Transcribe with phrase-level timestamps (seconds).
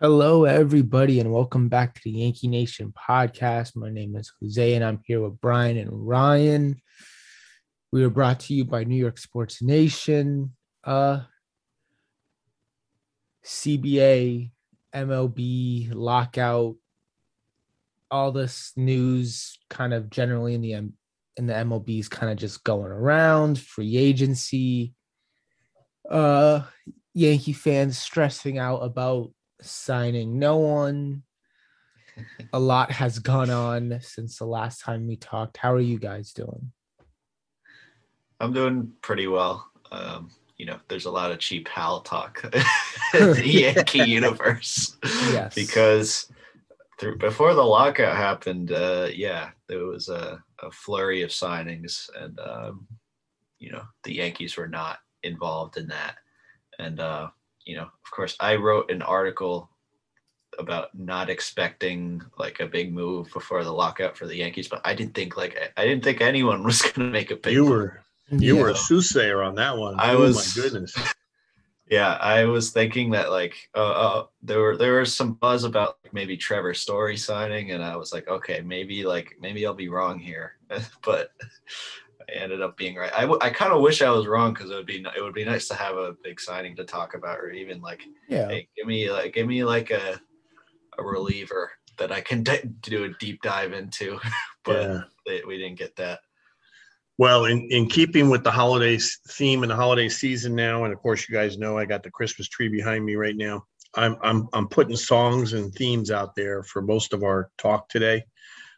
[0.00, 3.74] Hello, everybody, and welcome back to the Yankee Nation podcast.
[3.74, 6.80] My name is Jose, and I'm here with Brian and Ryan.
[7.90, 11.22] We are brought to you by New York Sports Nation, uh,
[13.44, 14.52] CBA,
[14.94, 16.76] MLB, lockout,
[18.08, 20.92] all this news kind of generally in the M-
[21.36, 23.58] in the MLB is kind of just going around.
[23.58, 24.94] Free agency,
[26.08, 26.62] uh,
[27.14, 31.22] Yankee fans stressing out about signing no one.
[32.52, 35.56] A lot has gone on since the last time we talked.
[35.56, 36.72] How are you guys doing?
[38.40, 39.70] I'm doing pretty well.
[39.92, 42.42] Um, you know, there's a lot of cheap Hal talk
[43.14, 44.96] in the Yankee universe.
[45.04, 45.54] Yes.
[45.54, 46.30] Because
[46.98, 52.38] through, before the lockout happened, uh, yeah, there was a, a flurry of signings, and
[52.40, 52.88] um,
[53.60, 56.16] you know, the Yankees were not involved in that.
[56.78, 57.28] And uh,
[57.68, 59.68] you know, of course, I wrote an article
[60.58, 64.94] about not expecting like a big move before the lockout for the Yankees, but I
[64.94, 67.52] didn't think like I didn't think anyone was going to make a big.
[67.52, 67.70] You move.
[67.70, 68.62] were you Yeah.
[68.62, 70.00] were a soothsayer on that one.
[70.00, 70.94] I oh was- my goodness.
[71.90, 75.96] Yeah, I was thinking that like uh, uh, there were there was some buzz about
[76.04, 79.88] like, maybe Trevor Story signing, and I was like, okay, maybe like maybe I'll be
[79.88, 80.52] wrong here,
[81.02, 81.30] but
[82.32, 83.12] ended up being right.
[83.14, 85.34] I, w- I kind of wish I was wrong because it would be it would
[85.34, 88.48] be nice to have a big signing to talk about, or even like Yeah.
[88.48, 90.20] hey, give me like give me like a
[90.98, 94.18] a reliever that I can d- do a deep dive into,
[94.64, 95.00] but Yeah.
[95.26, 96.20] they, we didn't get that.
[97.18, 100.92] Well, in, in keeping with the holiday s- theme and the holiday season now, and
[100.92, 103.64] of course you guys know I got the Christmas tree behind me right now.
[103.94, 108.22] I'm I'm I'm putting songs and themes out there for most of our talk today.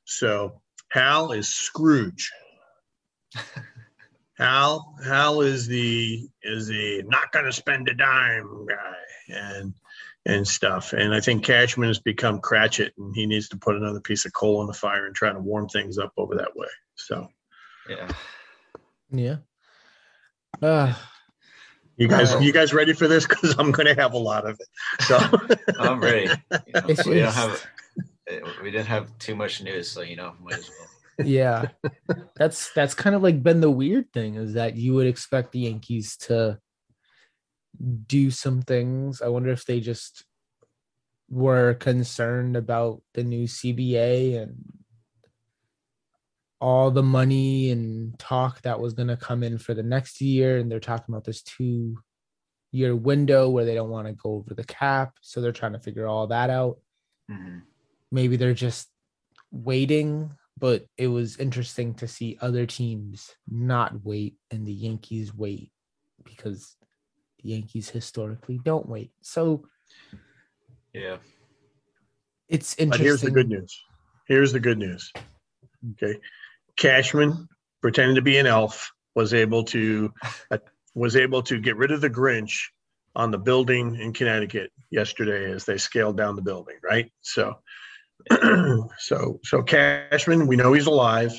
[0.05, 2.31] So Hal is Scrooge.
[4.39, 8.95] Hal Hal is the is the not gonna spend a dime guy
[9.29, 9.75] and
[10.27, 10.93] and stuff.
[10.93, 14.33] And I think Cashman has become Cratchit and he needs to put another piece of
[14.33, 16.69] coal on the fire and try to warm things up over that way.
[16.97, 17.29] So
[17.89, 18.09] Yeah.
[19.11, 19.37] Yeah.
[20.63, 20.95] Uh,
[21.97, 22.41] You guys, Oh.
[22.41, 23.27] you guys ready for this?
[23.27, 24.69] Because I'm going to have a lot of it.
[25.05, 25.19] So
[25.79, 26.29] I'm ready.
[26.67, 27.67] You know, we don't have
[28.63, 30.89] we didn't have too much news, so you know, might as well.
[31.25, 31.69] Yeah.
[32.37, 35.61] That's that's kind of like been the weird thing is that you would expect the
[35.61, 36.59] Yankees to
[38.07, 39.23] do some things.
[39.23, 40.25] I wonder if they just
[41.29, 44.57] were concerned about the new CBA and
[46.61, 50.59] all the money and talk that was going to come in for the next year
[50.59, 51.97] and they're talking about this two
[52.73, 55.79] year window where they don't want to go over the cap so they're trying to
[55.81, 56.79] figure all that out
[57.31, 57.63] Mhm.
[58.13, 58.89] maybe they're just
[59.51, 65.73] waiting but it was interesting to see other teams not wait and the yankees wait
[66.25, 66.77] because
[67.43, 69.65] the yankees historically don't wait so
[70.93, 71.17] Yeah.
[72.49, 73.83] it's but interesting here's the good news.
[74.27, 75.13] Here's the good news.
[75.93, 76.21] Okay,
[76.77, 77.49] Cashman,
[77.81, 80.13] pretending to be an elf, was able to
[80.53, 80.59] uh,
[80.95, 82.69] was able to get rid of the Grinch
[83.17, 86.77] on the building in Connecticut yesterday as they scaled down the building.
[86.83, 87.11] Right.
[87.23, 87.59] So,
[88.99, 91.33] so so Cashman, we know he's alive.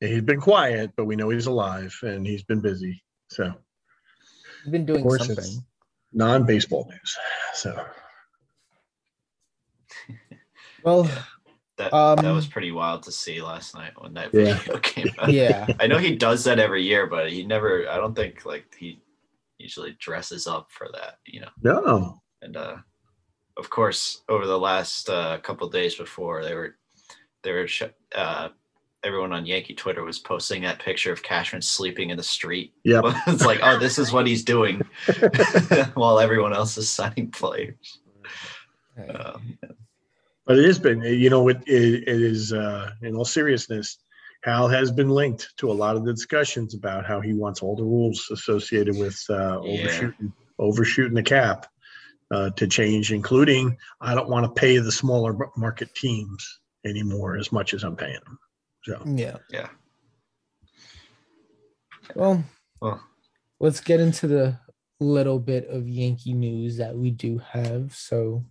[0.00, 3.02] He's been quiet, but we know he's alive and he's been busy.
[3.30, 3.52] So
[4.64, 5.64] You've been doing something
[6.12, 7.16] non-baseball news.
[7.54, 7.84] So
[10.82, 11.22] well Yeah.
[11.76, 14.54] That that Um, was pretty wild to see last night when that Yeah.
[14.58, 15.32] video came out.
[15.32, 18.74] yeah I know he does that every year, but he never I don't think like
[18.78, 19.00] he
[19.58, 21.50] usually dresses up for that, you know.
[21.62, 22.76] no, And uh
[23.58, 26.76] of course, over the last uh, couple days before they were
[27.42, 27.82] they were sh-
[28.14, 28.48] uh
[29.04, 32.72] everyone on Yankee Twitter was posting that picture of Cashman sleeping in the street.
[32.84, 34.82] Yeah, it's like, oh, this is what he's doing
[35.94, 38.00] while everyone else is signing players.
[38.98, 39.38] Uh,
[40.46, 43.98] But it has been, you know, it, it, it is, uh, in all seriousness,
[44.44, 47.76] Hal has been linked to a lot of the discussions about how he wants all
[47.76, 49.70] the rules associated with uh, Yeah.
[49.70, 51.66] overshooting, overshooting the cap
[52.30, 57.52] uh, to change, including I don't want to pay the smaller market teams anymore as
[57.52, 58.38] much as I'm paying them.
[58.84, 59.68] So yeah yeah.
[62.14, 62.44] well
[62.80, 63.02] Well,
[63.60, 64.58] let's get into the
[65.00, 67.94] little bit of Yankee news that we do have.
[67.94, 68.44] So,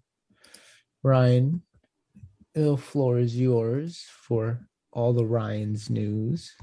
[1.04, 1.62] Ryan,
[2.54, 4.60] the floor is yours for
[4.92, 6.54] all the Ryan's news.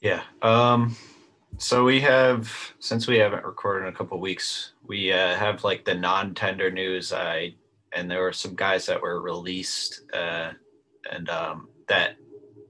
[0.00, 0.22] Yeah.
[0.42, 0.96] Um
[1.58, 5.84] so we have since we haven't recorded in a couple weeks, we uh, have like
[5.84, 7.12] the non-tender news.
[7.12, 7.54] I
[7.92, 10.50] and there were some guys that were released uh
[11.10, 12.16] and um that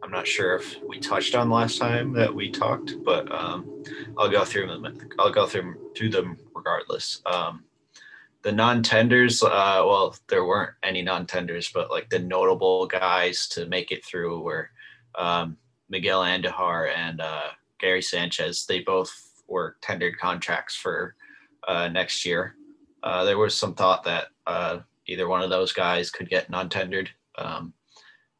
[0.02, 3.84] I'm not sure if we touched on last time that we talked, but um
[4.18, 7.22] I'll go through them I'll go through through them regardless.
[7.26, 7.64] Um
[8.42, 13.90] the non-tenders, uh, well, there weren't any non-tenders, but like the notable guys to make
[13.90, 14.68] it through were
[15.14, 15.56] um,
[15.88, 17.48] Miguel Andujar and uh,
[17.80, 18.66] Gary Sanchez.
[18.66, 19.12] They both
[19.48, 21.14] were tendered contracts for
[21.66, 22.56] uh, next year.
[23.02, 27.10] Uh, there was some thought that uh, either one of those guys could get non-tendered.
[27.36, 27.72] Um,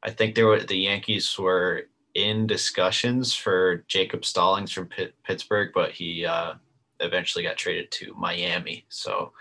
[0.03, 5.71] I think there were the Yankees were in discussions for Jacob Stallings from Pitt, Pittsburgh,
[5.75, 6.55] but he uh,
[7.01, 8.85] eventually got traded to Miami.
[8.89, 9.33] So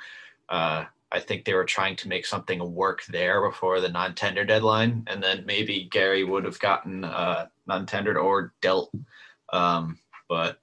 [0.50, 5.04] uh, I think they were trying to make something work there before the non-tender deadline,
[5.08, 8.92] and then maybe Gary would have gotten uh, non-tendered or dealt.
[9.54, 9.98] Um,
[10.28, 10.58] but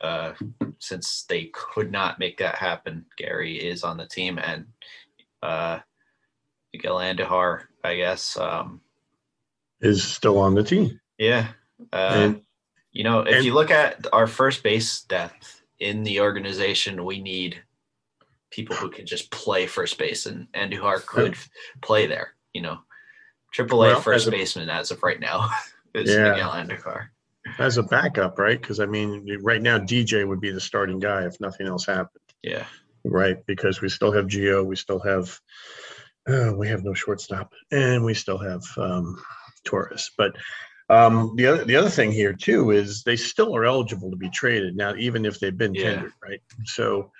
[0.00, 0.34] uh,
[0.78, 4.66] since they could not make that happen, Gary is on the team, and
[5.42, 5.78] uh,
[6.72, 8.36] Miguel Andujar, I guess.
[8.36, 8.80] Um,
[9.80, 11.00] is still on the team.
[11.18, 11.48] Yeah.
[11.92, 12.42] Uh, And
[12.92, 17.20] you know, if and- you look at our first base depth in the organization, we
[17.20, 17.62] need
[18.50, 21.34] people who can just play first base, and Andujar could
[21.80, 22.34] play there.
[22.52, 22.78] You know,
[23.56, 25.48] AAA Well, first as a- baseman as of right now
[25.94, 26.30] is Yeah.
[26.30, 27.08] Miguel Andujar.
[27.58, 28.60] As a backup, right?
[28.60, 32.22] Because I mean, right now DJ would be the starting guy if nothing else happened,
[32.42, 32.66] Yeah.
[33.04, 33.44] right?
[33.46, 35.38] Because we still have Gio, we still have,
[36.28, 39.20] uh, we have no shortstop, and we still have um,
[39.64, 40.10] Torres.
[40.16, 40.36] But
[40.88, 44.30] um, the other the other thing here too is they still are eligible to be
[44.30, 45.90] traded now, even if they've been Yeah.
[45.92, 46.40] tendered, right?
[46.64, 47.10] So.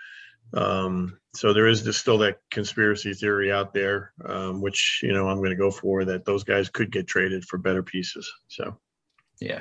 [0.54, 5.28] Um, so there is this, still that conspiracy theory out there, um, which you know
[5.28, 8.32] I'm going to go for that those guys could get traded for better pieces.
[8.48, 8.78] So
[9.40, 9.60] Yeah.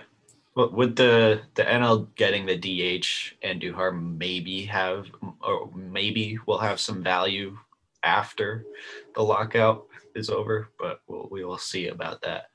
[0.57, 5.06] But with the the NL getting the DH Andujar maybe have
[5.39, 7.56] or maybe will have some value
[8.01, 8.65] after
[9.13, 12.45] the lockout is over, but we'll, we will see about that.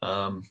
[0.00, 0.44] Um,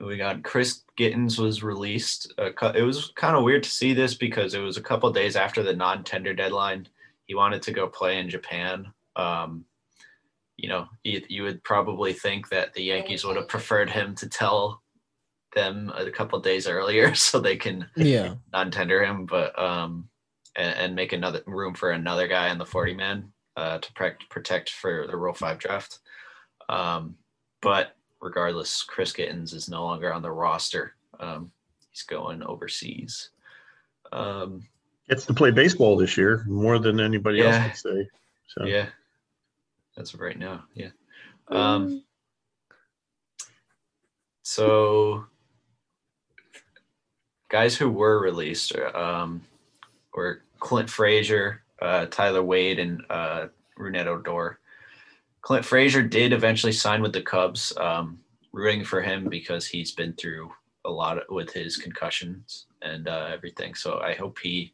[0.00, 2.32] we got Chris Gittens was released.
[2.38, 5.62] It was kind of weird to see this because it was a couple days after
[5.62, 6.88] the non-tender deadline.
[7.26, 8.90] He wanted to go play in Japan.
[9.16, 9.66] Um,
[10.56, 14.30] you know, you, you would probably think that the Yankees would have preferred him to
[14.30, 14.81] tell
[15.54, 18.34] them a couple days earlier so they can Yeah.
[18.52, 20.08] non-tender him, but um,
[20.56, 24.28] and, and make another room for another guy in the 40 man uh, to protect
[24.30, 26.00] protect for the Rule Five draft.
[26.68, 27.16] Um,
[27.60, 30.94] but regardless, Chris Gittens is no longer on the roster.
[31.20, 31.50] Um,
[31.90, 33.30] he's going overseas.
[34.12, 34.62] Um,
[35.08, 37.44] gets to play baseball this year more than anybody Yeah.
[37.46, 38.08] else would say.
[38.48, 38.86] So yeah,
[39.96, 40.64] that's right now.
[40.74, 40.90] Yeah.
[41.48, 42.02] Um,
[44.42, 45.26] so
[47.52, 49.42] guys who were released um,
[50.14, 53.46] were Clint Frazier, uh, Tyler Wade, and uh,
[53.78, 54.58] Rougned Odor.
[55.42, 57.76] Clint Frazier did eventually sign with the Cubs.
[57.76, 58.18] Um,
[58.52, 60.52] rooting for him because he's been through
[60.84, 63.74] a lot with his concussions and uh, everything.
[63.74, 64.72] So I hope he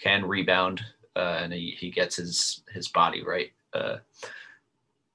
[0.00, 0.82] can rebound
[1.16, 3.52] uh, and he, he gets his his body right.
[3.72, 3.98] Uh,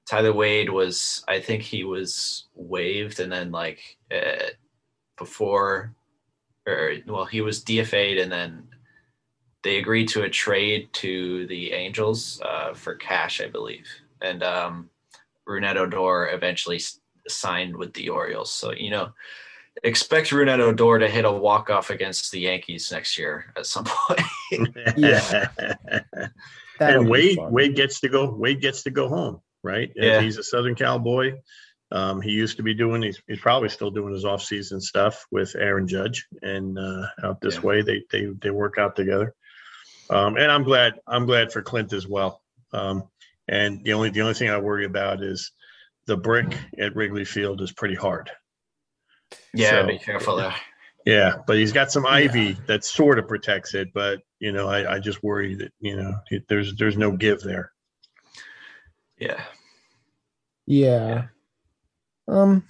[0.06, 4.50] Tyler Wade was, I think he was waived, and then like uh,
[5.16, 5.94] before,
[6.66, 8.68] or well, he was DFA'd, and then
[9.62, 13.86] they agreed to a trade to the Angels uh, for cash, I believe,
[14.20, 14.90] and um,
[15.48, 16.80] Rougned Odor eventually
[17.28, 18.52] signed with the Orioles.
[18.52, 19.12] So you know,
[19.82, 23.84] expect Rougned Odor to hit a walk off against the Yankees next year at some
[24.08, 24.20] point.
[24.96, 25.48] Yeah.
[26.78, 27.38] And Wade.
[27.40, 29.90] Wade gets to go Wade gets to go home, right?
[29.94, 30.20] If Yeah.
[30.20, 31.40] He's a Southern Cal boy.
[31.92, 35.54] Um, he used to be doing he's, he's probably still doing his off-season stuff with
[35.56, 37.60] Aaron Judge and uh, out this Yeah.
[37.60, 39.34] way they they they work out together.
[40.10, 42.42] Um, and I'm glad I'm glad for Clint as well.
[42.72, 43.04] Um,
[43.48, 45.52] and the only the only thing I worry about is
[46.06, 48.30] the brick at Wrigley Field is pretty hard.
[49.54, 50.54] yeah, So- be careful there.
[51.04, 54.94] Yeah, but he's got some ivy that sort of protects it, but you know, I,
[54.94, 57.72] I just worry that you know it, there's there's no give there.
[59.18, 59.42] Yeah.
[60.66, 61.26] Yeah.
[62.32, 62.64] Um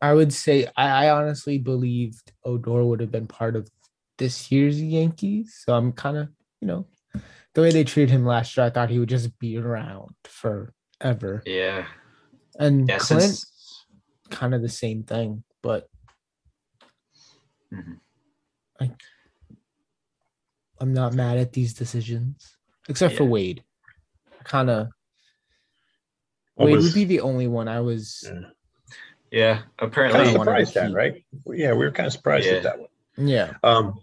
[0.00, 3.68] I would say I, I honestly believed Odor would have been part of
[4.16, 5.60] this year's Yankees.
[5.64, 6.28] So I'm kind of,
[6.60, 6.86] you know,
[7.54, 11.42] the way they treated him last year, I thought he would just be around forever.
[11.44, 11.86] Yeah.
[12.58, 12.98] And Yeah.
[12.98, 13.86] Clint, Since,
[14.30, 15.88] kind of the same thing, but
[17.72, 17.98] Mhm.
[20.80, 22.56] I'm not mad at these decisions,
[22.88, 23.64] except for Wade.
[24.44, 24.88] Kind of
[26.66, 28.24] Wade was- would be the only one I was.
[28.30, 28.40] Yeah.
[29.30, 29.62] yeah.
[29.78, 31.24] Apparently, Kinda surprised at, right?
[31.46, 32.52] Yeah, we were kind of surprised Yeah.
[32.54, 32.88] at that one.
[33.16, 33.54] Yeah.
[33.62, 33.94] Um,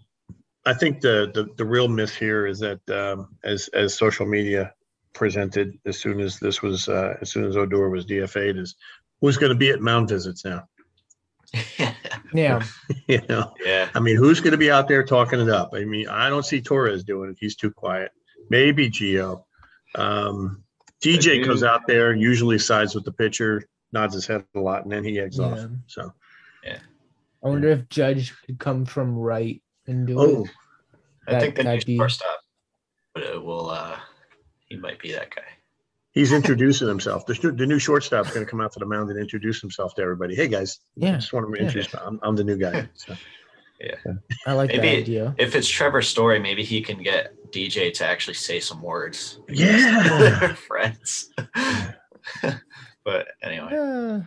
[0.64, 4.72] I think the, the the real miss here is that um, as as social media
[5.12, 8.74] presented as soon as this was uh, as soon as Odor was DFA'd is
[9.20, 10.64] who's going to be at mound visits now.
[12.34, 12.62] Yeah.
[13.06, 13.88] you know, yeah.
[13.94, 15.70] I mean, who's going to be out there talking it up?
[15.74, 17.36] I mean, I don't see Torres doing it.
[17.40, 18.10] He's too quiet.
[18.50, 19.44] Maybe Gio,
[19.94, 20.64] Um,
[21.02, 23.62] DJ goes out there, usually sides with the pitcher,
[23.92, 25.58] nods his head a lot, and then he eggs off.
[26.64, 26.78] Yeah.
[27.44, 30.50] I wonder if Judge could come from right and do oh, it.
[31.28, 32.38] I think the That- new that'd be- shortstop
[33.16, 33.70] uh, will.
[33.70, 33.96] Uh,
[34.68, 35.42] he might be that guy.
[36.10, 37.24] he's introducing himself.
[37.26, 39.94] The, sh- the new shortstop's going to come out to the mound and introduce himself
[39.94, 40.34] to everybody.
[40.34, 41.66] Hey guys, Yeah, just want to yeah.
[41.66, 41.94] introduce.
[41.94, 42.88] I'm, I'm the new guy.
[42.94, 43.14] So.
[44.46, 45.34] I like that idea.
[45.38, 49.40] If it's Trevor's Story, maybe he can get DJ to actually say some words.
[49.48, 50.54] Yeah.
[50.68, 51.30] Friends.
[53.04, 54.20] but anyway, Uh,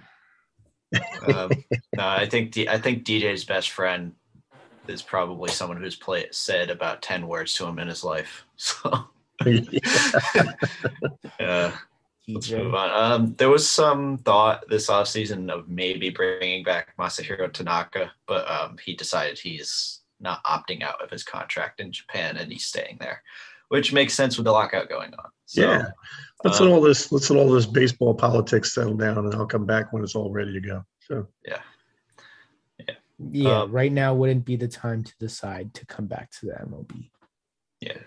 [1.25, 1.51] um,
[1.95, 4.13] no, I think D- I think DJ's best friend
[4.87, 8.45] is probably someone who's played said about ten words to him in his life.
[8.55, 8.91] So.
[11.39, 11.71] uh,
[12.33, 12.89] Let's move on.
[12.91, 18.77] Um, there was some thought this offseason of maybe bringing back Masahiro Tanaka, but um,
[18.83, 23.23] he decided he's not opting out of his contract in Japan and he's staying there,
[23.69, 25.29] which makes sense with the lockout going on.
[25.45, 25.85] So, Yeah.
[26.43, 27.11] Let's um, let all this.
[27.11, 30.31] Let's let all this baseball politics settle down, and I'll come back when it's all
[30.31, 30.85] ready to go.
[31.01, 31.27] So.
[33.31, 36.53] Yeah, um, right now wouldn't be the time to decide to come back to the
[36.53, 37.09] MLB.
[37.81, 37.97] Yeah.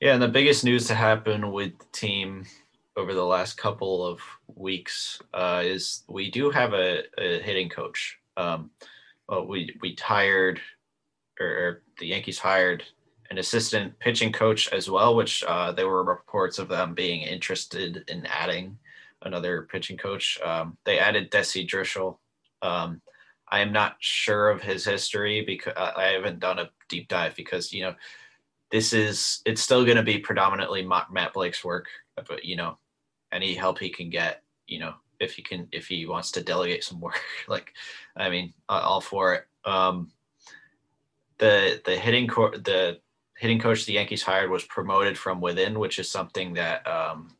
[0.00, 2.44] Yeah, and the biggest news to happen with the team
[2.98, 4.20] over the last couple of
[4.56, 8.18] weeks uh, is we do have a, a hitting coach.
[8.36, 8.70] Um,
[9.46, 10.60] we we hired,
[11.38, 12.82] or, or the Yankees hired
[13.30, 18.04] an assistant pitching coach as well, which uh, there were reports of them being interested
[18.08, 18.76] in adding
[19.22, 20.38] another pitching coach.
[20.44, 22.18] Um, they added Desi Druschel.
[22.62, 23.00] Um,
[23.50, 27.72] I am not sure of his history because I haven't done a deep dive because
[27.72, 27.94] you know
[28.72, 31.86] this is it's still going to be predominantly Matt Blake's work,
[32.26, 32.76] but you know
[33.32, 36.84] any help he can get, you know if he can if he wants to delegate
[36.84, 37.74] some work, like
[38.16, 39.44] I mean all for it.
[39.64, 40.10] Um,
[41.38, 43.00] the the hitting co- the
[43.36, 47.36] hitting coach the Yankees hired was promoted from within, which is something that um,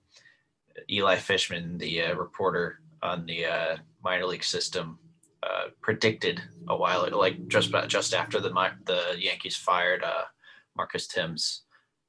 [0.90, 4.99] Eli Fishman, the uh, reporter on the uh, minor league system,
[5.42, 8.50] uh, predicted a while ago, like just about just after the
[8.87, 10.25] the Yankees fired uh,
[10.76, 11.62] Marcus Thames.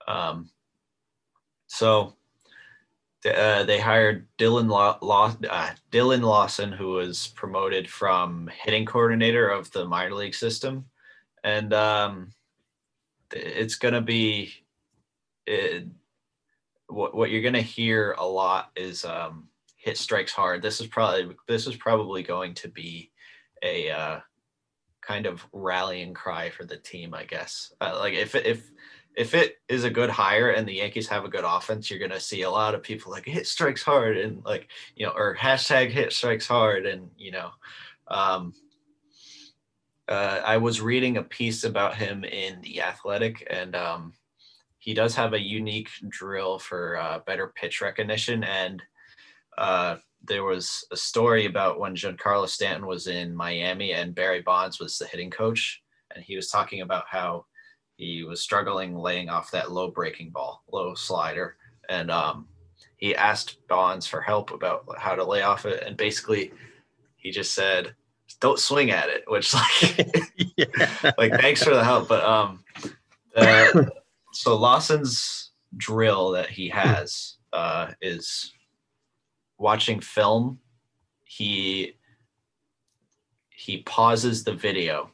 [0.07, 0.49] Um,
[1.67, 2.15] so
[3.25, 9.49] uh, they hired Dylan Law, Law uh, Dylan Lawson, who was promoted from hitting coordinator
[9.49, 10.85] of the minor league system,
[11.43, 12.31] and um,
[13.31, 14.53] it's gonna be.
[15.45, 15.87] It,
[16.87, 20.61] what, what you're gonna hear a lot is um, hit strikes hard.
[20.61, 23.11] This is probably this is probably going to be
[23.63, 24.19] a uh,
[25.01, 27.73] kind of rallying cry for the team, I guess.
[27.81, 28.69] Uh, like if if
[29.19, 32.21] if it is a good hire and the Yankees have a good offense, you're gonna
[32.21, 35.89] see a lot of people like hit strikes hard and like you know or hashtag
[35.89, 37.51] hit strikes hard and you know.
[38.07, 38.53] Um,
[40.07, 44.13] uh, I was reading a piece about him in the Athletic, and um,
[44.79, 48.43] he does have a unique drill for uh, better pitch recognition.
[48.45, 48.81] And
[49.57, 54.79] uh, there was a story about when Giancarlo Stanton was in Miami and Barry Bonds
[54.79, 55.83] was the hitting coach,
[56.15, 57.45] and he was talking about how
[57.99, 61.57] he was struggling laying off that low breaking ball, low slider,
[61.89, 62.47] and um,
[62.95, 66.53] he asked Bonds for help about how to lay off it, and basically
[67.17, 67.93] he just said,
[68.39, 71.11] "Don't swing at it," which like yeah.
[71.17, 72.07] like thanks for the help.
[72.07, 72.63] But um
[73.35, 73.83] uh,
[74.31, 78.53] so lawson's drill that he has uh is
[79.57, 80.57] watching film.
[81.25, 81.97] He
[83.49, 85.11] he pauses the video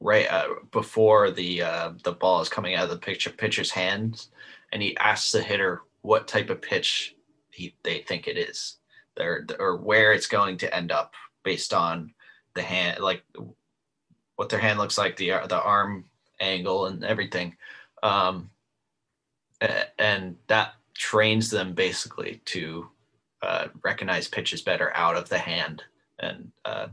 [0.00, 4.28] right uh, before the uh, the ball is coming out of the picture pitcher's hands
[4.72, 7.16] and he asks the hitter what type of pitch
[7.50, 8.76] he they think it is.
[9.18, 12.12] Or, or where it's going to end up based on
[12.54, 13.22] the hand like
[14.34, 16.04] what their hand looks like, the the arm
[16.38, 17.56] angle and everything,
[18.02, 18.50] um,
[19.98, 22.90] and that trains them basically to
[23.42, 25.82] uh, recognize pitches better out of the hand
[26.18, 26.88] and uh,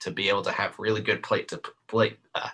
[0.00, 2.48] to be able to have really good plate to plate uh,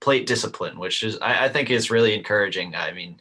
[0.00, 2.74] plate discipline, which is I, I think is really encouraging.
[2.74, 3.20] I mean,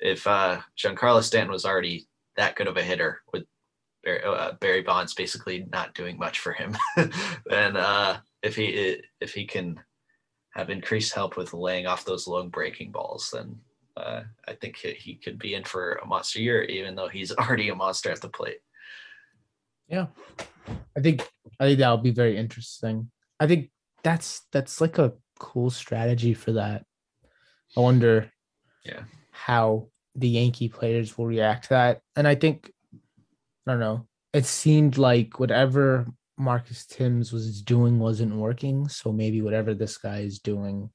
[0.00, 2.06] if uh, Giancarlo Stanton was already
[2.36, 3.44] that good of a hitter with
[4.04, 6.76] Barry, uh, Barry Bonds basically not doing much for him,
[7.46, 9.80] then uh, if he if he can
[10.50, 13.58] have increased help with laying off those long breaking balls, then
[13.96, 17.32] uh, I think he, he could be in for a monster year, even though he's
[17.36, 18.60] already a monster at the plate.
[19.88, 20.06] Yeah.
[20.96, 21.28] I think
[21.60, 23.10] I think that'll be very interesting.
[23.40, 23.70] I think
[24.02, 26.84] that's that's like a cool strategy for that.
[27.76, 28.30] I wonder
[28.84, 29.02] Yeah.
[29.30, 32.00] how the Yankee players will react to that.
[32.16, 32.72] And I think
[33.66, 34.06] I don't know.
[34.32, 38.88] It seemed like whatever Marcus Thames was doing wasn't working.
[38.88, 40.90] So maybe whatever this guy is doing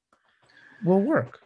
[0.84, 1.40] will work.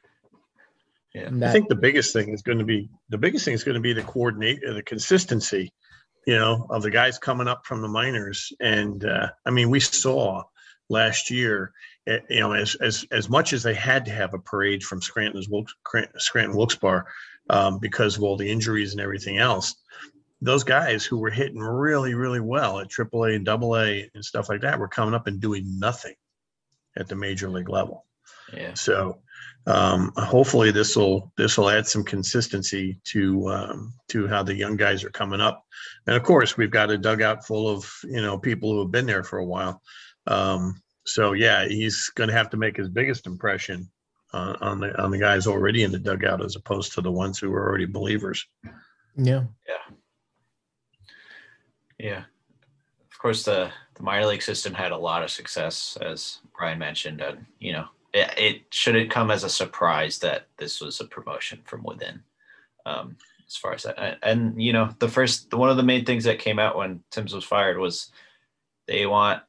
[1.14, 1.22] Yeah.
[1.26, 3.74] And I think the biggest thing is going to be the biggest thing is going
[3.74, 5.72] to be the coordinate, uh, the consistency,
[6.28, 8.52] you know, of the guys coming up from the minors.
[8.60, 10.42] And uh, I mean, we saw
[10.90, 11.72] last year,
[12.06, 15.00] eh, you know, as as as much as they had to have a parade from
[15.00, 15.74] Scranton's Wilkes,
[16.18, 17.06] Scranton Wilkes-Barre
[17.48, 19.74] um, because of all the injuries and everything else.
[20.42, 24.60] Those guys who were hitting really, really well at AAA and AA and stuff like
[24.60, 26.14] that were coming up and doing nothing
[26.94, 28.04] at the major league level.
[28.52, 28.74] Yeah.
[28.74, 29.20] So
[29.66, 34.76] um, hopefully this will this will add some consistency to um, to how the young
[34.76, 35.64] guys are coming up.
[36.06, 39.06] And of course, we've got a dugout full of you know people who have been
[39.06, 39.82] there for a while.
[40.26, 43.90] Um, so yeah, he's going to have to make his biggest impression
[44.32, 47.38] on, on the on the guys already in the dugout as opposed to the ones
[47.38, 48.46] who are already believers.
[49.16, 49.44] Yeah.
[49.66, 49.96] Yeah.
[51.98, 52.22] Yeah.
[53.10, 57.20] Of course, the, the minor league system had a lot of success, as Brian mentioned.
[57.20, 57.86] And, you know,
[58.18, 62.22] it, it shouldn't come as a surprise that this was a promotion from within.
[62.86, 66.04] Um, as far as that, and, and you know, the first one of the main
[66.04, 68.10] things that came out when Thames was fired was
[68.86, 69.42] they want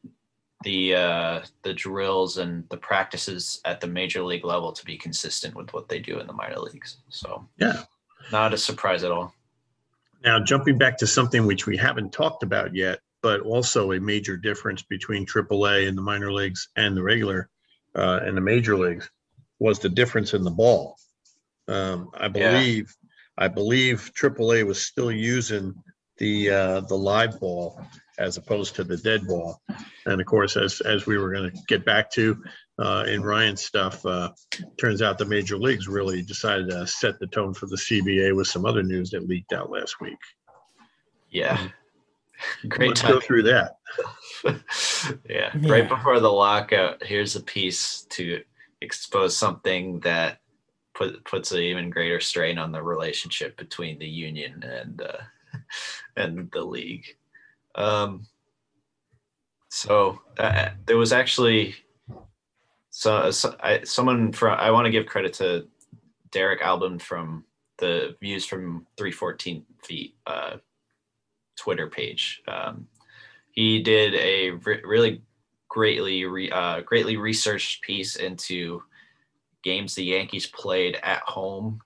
[0.64, 5.56] the uh, the drills and the practices at the major league level to be consistent
[5.56, 6.98] with what they do in the minor leagues.
[7.10, 7.84] So Yeah.
[8.32, 9.34] not a surprise at all.
[10.24, 14.36] Now, jumping back to something which we haven't talked about yet, but also a major
[14.36, 17.50] difference between AAA and the minor leagues and the regular
[17.96, 19.10] uh, and the major leagues
[19.60, 20.96] was the difference in the ball.
[21.68, 22.52] Um, I Yeah.
[22.52, 22.96] believe,
[23.38, 25.76] I believe AAA was still using
[26.18, 27.82] the uh, the live ball
[28.18, 29.62] as opposed to the dead ball.
[30.06, 32.44] And of course, as as we were going to get back to
[32.78, 34.32] uh, in Ryan's stuff, uh,
[34.78, 38.48] turns out the major leagues really decided to set the tone for the CBA with
[38.48, 40.20] some other news that leaked out last week.
[41.30, 41.70] Yeah.
[42.68, 43.14] Great Let's time.
[43.14, 43.78] go through that.
[45.30, 45.52] yeah.
[45.56, 45.72] Yeah.
[45.72, 48.42] Right before the lockout, here's a piece to
[48.82, 50.40] expose something that
[50.94, 55.58] put, puts an even greater strain on the relationship between the union and uh,
[56.18, 57.06] and the league.
[57.76, 58.26] Um,
[59.70, 61.76] so uh, there was actually
[62.90, 65.68] so, so I, someone from I want to give credit to
[66.32, 67.46] Derek Albin from
[67.78, 70.58] the views from 314 feet uh,
[71.60, 72.42] Twitter page.
[72.48, 72.88] Um,
[73.52, 75.22] he did a re- really
[75.68, 78.82] greatly re- uh, greatly researched piece into
[79.64, 81.82] games the Yankees played at home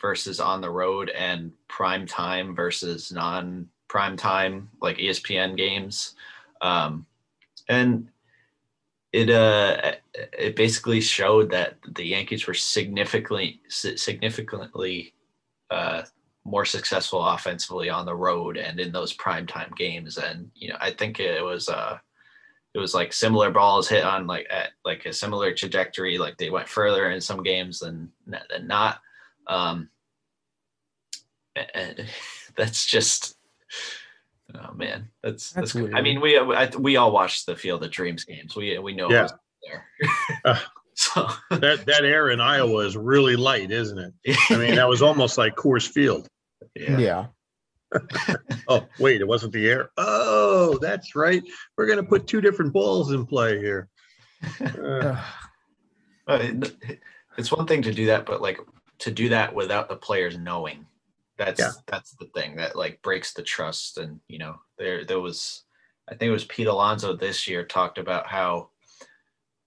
[0.00, 6.14] versus on the road and prime time versus non prime time like ESPN games.
[6.60, 7.06] Um,
[7.68, 8.08] and
[9.12, 9.92] it uh
[10.32, 15.14] it basically showed that the Yankees were significantly significantly
[15.70, 16.02] uh
[16.44, 20.18] more successful offensively on the road and in those primetime games.
[20.18, 21.98] And you know, I think it was uh
[22.74, 26.18] it was like similar balls hit on like at like a similar trajectory.
[26.18, 29.00] Like they went further in some games than than not.
[29.46, 29.88] Um,
[31.74, 32.06] and
[32.56, 33.36] that's just
[34.54, 35.72] oh man, that's that's.
[35.72, 38.56] That's I mean, we I, we all watched the Field of Dreams games.
[38.56, 39.28] We we know Yeah.
[39.62, 39.86] there.
[40.44, 40.58] Uh.
[40.96, 44.36] so That that air in Iowa is really light, isn't it?
[44.50, 46.28] I mean, that was almost like Coors Field.
[46.74, 46.98] Yeah.
[46.98, 47.26] Yeah.
[48.66, 49.90] Oh, wait, it wasn't the air.
[49.98, 51.42] Oh, that's right.
[51.76, 53.88] We're gonna put two different balls in play here.
[54.60, 55.22] Uh,
[56.26, 57.00] Uh, it-
[57.36, 58.58] it's one thing to do that, but like
[59.00, 60.86] to do that without the players knowing,
[61.36, 61.72] that's Yeah.
[61.86, 63.98] that's the thing that like breaks the trust.
[63.98, 65.64] And you know, there there was,
[66.08, 68.70] I think it was Pete Alonso this year talked about how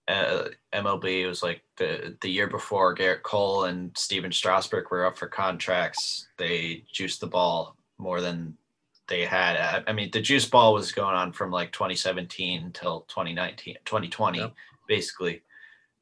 [0.08, 5.18] uh, MLB was like the the year before Gerrit Cole and Stephen Strasburg were up
[5.18, 6.28] for contracts.
[6.38, 8.56] They juiced the ball more than
[9.08, 9.56] they had.
[9.56, 14.38] I, I mean, the juice ball was going on from like 2017 until 2019, 2020,
[14.38, 14.54] Yep.
[14.86, 15.42] basically.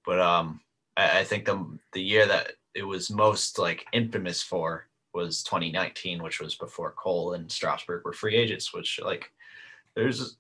[0.05, 0.61] But um,
[0.97, 6.23] I, I think the the year that it was most like infamous for was 2019,
[6.23, 8.73] which was before Cole and Strasburg were free agents.
[8.73, 9.33] Which like
[9.97, 10.37] there's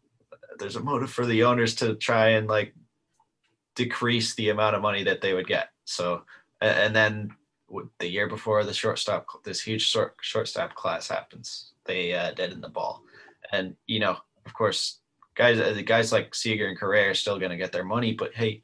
[0.59, 2.75] there's a motive for the owners to try and like
[3.77, 5.69] decrease the amount of money that they would get.
[5.85, 6.23] So
[6.61, 7.31] and then
[7.99, 12.61] the year before the shortstop this huge short shortstop class happens, they uh, dead in
[12.61, 13.05] the ball,
[13.53, 15.01] and you know of course
[15.35, 18.12] guys uh, the guys like Seager and Correa are still going to get their money,
[18.12, 18.62] but hey,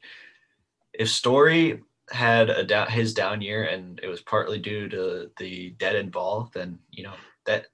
[0.93, 5.71] if Story had a down his down year and it was partly due to the
[5.77, 7.13] dead end ball, then you know
[7.45, 7.67] that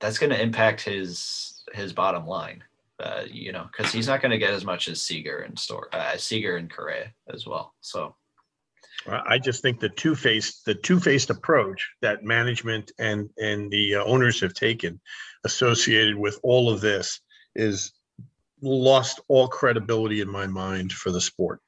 [0.00, 2.62] that's going to impact his his bottom line.
[3.02, 5.88] Uh, you know, because he's not going to get as much as Seager and Store,
[5.92, 7.74] uh, Seager and Correa as well.
[7.80, 8.14] So
[9.08, 14.04] I I just think the two-faced, the two-faced approach that management and and the uh,
[14.04, 15.00] owners have taken,
[15.44, 17.20] associated with all of this,
[17.56, 17.92] is
[18.60, 21.60] lost all credibility in my mind for the sport.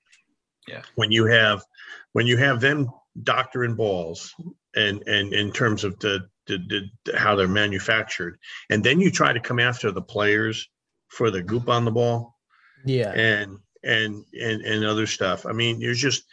[0.69, 0.83] Yeah.
[0.95, 1.65] When you have,
[2.13, 2.89] when you have them
[3.25, 4.33] doctoring balls
[4.77, 6.59] and and in terms of the, the,
[7.05, 8.39] the how they're manufactured,
[8.71, 10.69] and then you try to come after the players
[11.15, 12.37] for the goop on the ball
[12.85, 13.13] Yeah.
[13.13, 15.47] and and and and other stuff.
[15.47, 16.25] I mean, there's just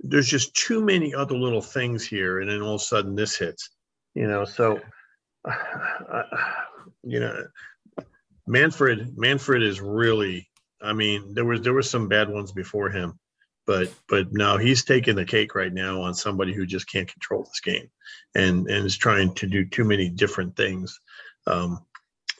[0.00, 3.36] there's just too many other little things here, and then all of a sudden this
[3.36, 3.70] hits.
[4.14, 4.80] You know, so
[7.02, 7.44] you know,
[8.46, 10.48] Manfred Manfred is really.
[10.80, 13.18] I mean, there was there were some bad ones before him,
[13.66, 17.42] but but no, he's taking the cake right now on somebody who just can't control
[17.44, 17.90] this game,
[18.36, 21.00] and and is trying to do too many different things.
[21.46, 21.84] Um,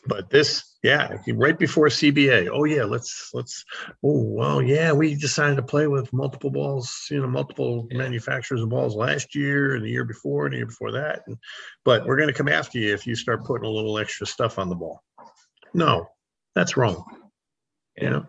[0.08, 2.48] but this, yeah, right before CBA.
[2.52, 3.64] Oh yeah, let's let's.
[4.02, 7.98] Oh well, yeah, we decided to play with multiple balls, you know, multiple Yeah.
[7.98, 11.22] manufacturers of balls last year and the year before and the year before that.
[11.26, 11.36] And,
[11.84, 14.58] but we're going to come after you if you start putting a little extra stuff
[14.58, 15.04] on the ball.
[15.74, 16.08] No,
[16.54, 17.04] that's wrong.
[18.00, 18.26] You know,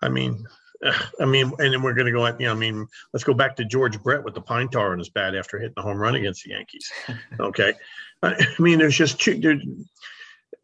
[0.00, 0.44] I mean,
[1.20, 3.34] I mean, and then we're going to go at, you know, I mean, let's go
[3.34, 5.98] back to George Brett with the pine tar in his bat after hitting the home
[5.98, 6.90] run against the Yankees.
[7.40, 7.74] Okay,
[8.22, 9.38] I mean, there's just two.
[9.38, 9.60] There,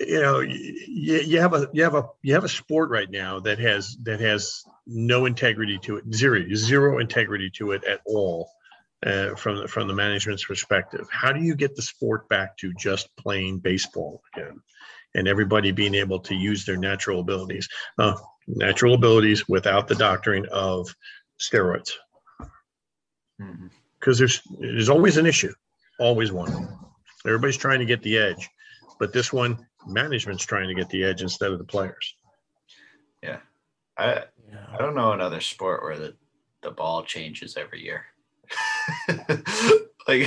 [0.01, 3.41] you know, you, you have a you have a you have a sport right now
[3.41, 8.51] that has that has no integrity to it, zero zero integrity to it at all.
[9.07, 12.75] Uh, from the, from the management's perspective, how do you get the sport back to
[12.75, 14.61] just playing baseball again,
[15.15, 18.17] and everybody being able to use their natural abilities, uh,
[18.49, 20.93] natural abilities without the doctoring of
[21.41, 21.93] steroids?
[24.01, 25.53] Because there's there's always an issue,
[26.01, 26.69] always one.
[27.25, 28.49] Everybody's trying to get the edge,
[28.99, 32.14] but this one, management's trying to get the edge instead of the players.
[33.23, 33.38] Yeah.
[33.97, 34.25] I
[34.73, 36.14] I don't know another sport where the
[36.62, 38.05] the ball changes every year.
[40.09, 40.27] like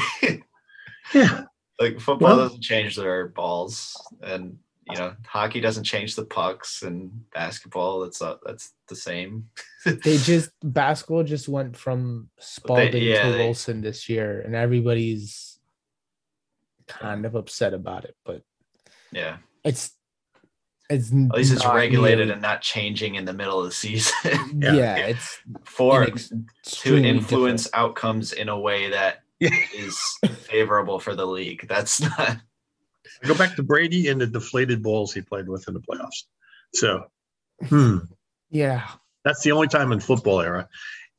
[1.14, 1.44] Yeah,
[1.80, 4.58] like football Well- doesn't change their balls, and
[4.90, 9.50] you know hockey doesn't change the pucks, and basketball that's uh, that's the same.
[9.86, 15.60] They just basketball just went from Spalding yeah, to they- Wilson this year, and everybody's
[16.88, 18.16] kind of upset about it.
[18.26, 18.44] But
[19.12, 19.91] yeah, it's
[20.89, 24.13] it's at least it's regulated nearly- and not changing in the middle of the season
[24.56, 24.95] yeah, Yeah.
[25.08, 26.32] it's for inex-
[26.63, 27.86] to influence different.
[27.89, 29.97] outcomes in a way that is
[30.43, 31.65] favorable for the league.
[31.67, 32.38] That's not.
[33.24, 36.24] go back to Brady and the deflated balls he played with in the playoffs.
[36.74, 37.06] So,
[37.67, 37.97] hmm,
[38.50, 38.88] Yeah,
[39.24, 40.67] that's the only time in football era.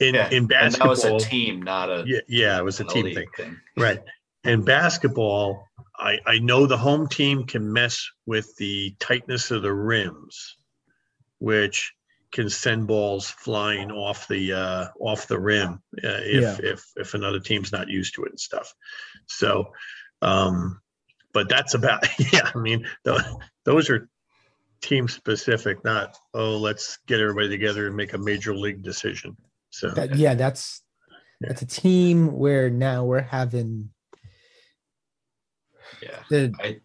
[0.01, 2.85] In Yeah, in And that was a team, not a, yeah, yeah, it was a
[2.85, 3.27] team thing.
[3.37, 3.57] thing.
[3.77, 4.01] Right.
[4.45, 5.69] In basketball,
[6.03, 10.57] I, I know the home team can mess with the tightness of the rims,
[11.39, 11.93] which
[12.33, 16.57] can send balls flying off the uh, off the rim uh, if, Yeah.
[16.73, 18.73] if if another team's not used to it and stuff.
[19.27, 19.73] So,
[20.23, 20.81] um,
[21.33, 22.51] but that's about yeah.
[22.53, 24.09] I mean, tho- those are
[24.81, 29.37] team specific, not oh let's get everybody together and make a major league decision.
[29.71, 30.83] So that, yeah, that's
[31.41, 31.49] Yeah.
[31.49, 33.91] that's a team where now we're having
[36.03, 36.19] Yeah.
[36.31, 36.81] the I-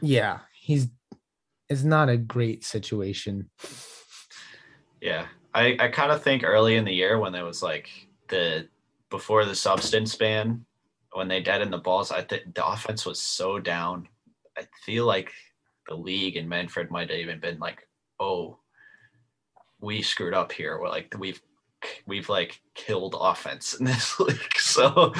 [0.00, 0.88] yeah he's
[1.72, 3.48] it's not a great situation.
[5.00, 5.26] Yeah.
[5.54, 7.88] I, I kind of think early in the year when there was like
[8.28, 8.68] the
[9.10, 10.64] before the substance ban,
[11.12, 14.08] when they dead in the balls, I think the offense was so down.
[14.56, 15.30] I feel like
[15.88, 17.86] the league and Manfred might have even been like,
[18.20, 18.58] oh,
[19.80, 20.78] we screwed up here.
[20.78, 21.40] We're like we've
[22.06, 24.58] we've like killed offense in this league.
[24.58, 25.12] So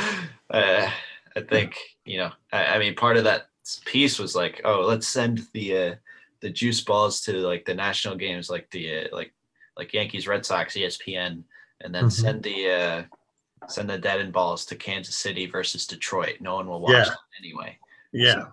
[0.51, 0.91] uh,
[1.37, 3.47] I think, you know, I, I mean part of that
[3.85, 5.95] piece was like, oh, let's send the uh
[6.41, 9.33] the juice balls to like the national games like the uh, like
[9.77, 11.45] like Yankees, Red Sox, ESPN,
[11.81, 12.13] and then Mhm.
[12.13, 13.03] send the uh,
[13.69, 16.37] send the dead end balls to Kansas City versus Detroit.
[16.41, 17.05] No one will watch Yeah.
[17.05, 17.79] them anyway.
[18.13, 18.47] Yeah.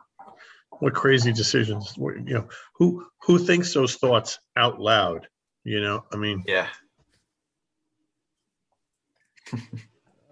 [0.80, 1.98] What crazy decisions.
[1.98, 5.28] What- You know, who who thinks those thoughts out loud?
[5.65, 6.70] You know, I mean, Yeah,
[9.52, 9.58] Uh,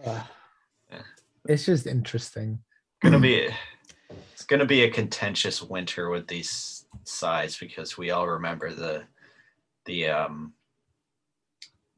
[0.05, 0.23] Yeah.
[1.47, 2.59] It's just interesting.
[3.01, 3.49] gonna be
[4.33, 9.03] it's gonna be a contentious winter with these sides because we all remember the
[9.85, 10.53] the um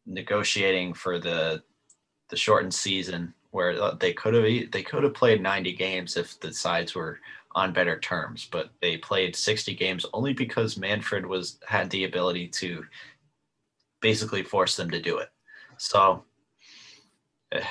[0.05, 1.63] negotiating for the
[2.29, 6.53] the shortened season where they could have they could have played 90 games if the
[6.53, 7.19] sides were
[7.55, 12.47] on better terms but they played 60 games only because manfred was had the ability
[12.47, 12.85] to
[14.01, 15.29] basically force them to do it
[15.77, 16.23] so
[17.51, 17.63] eh,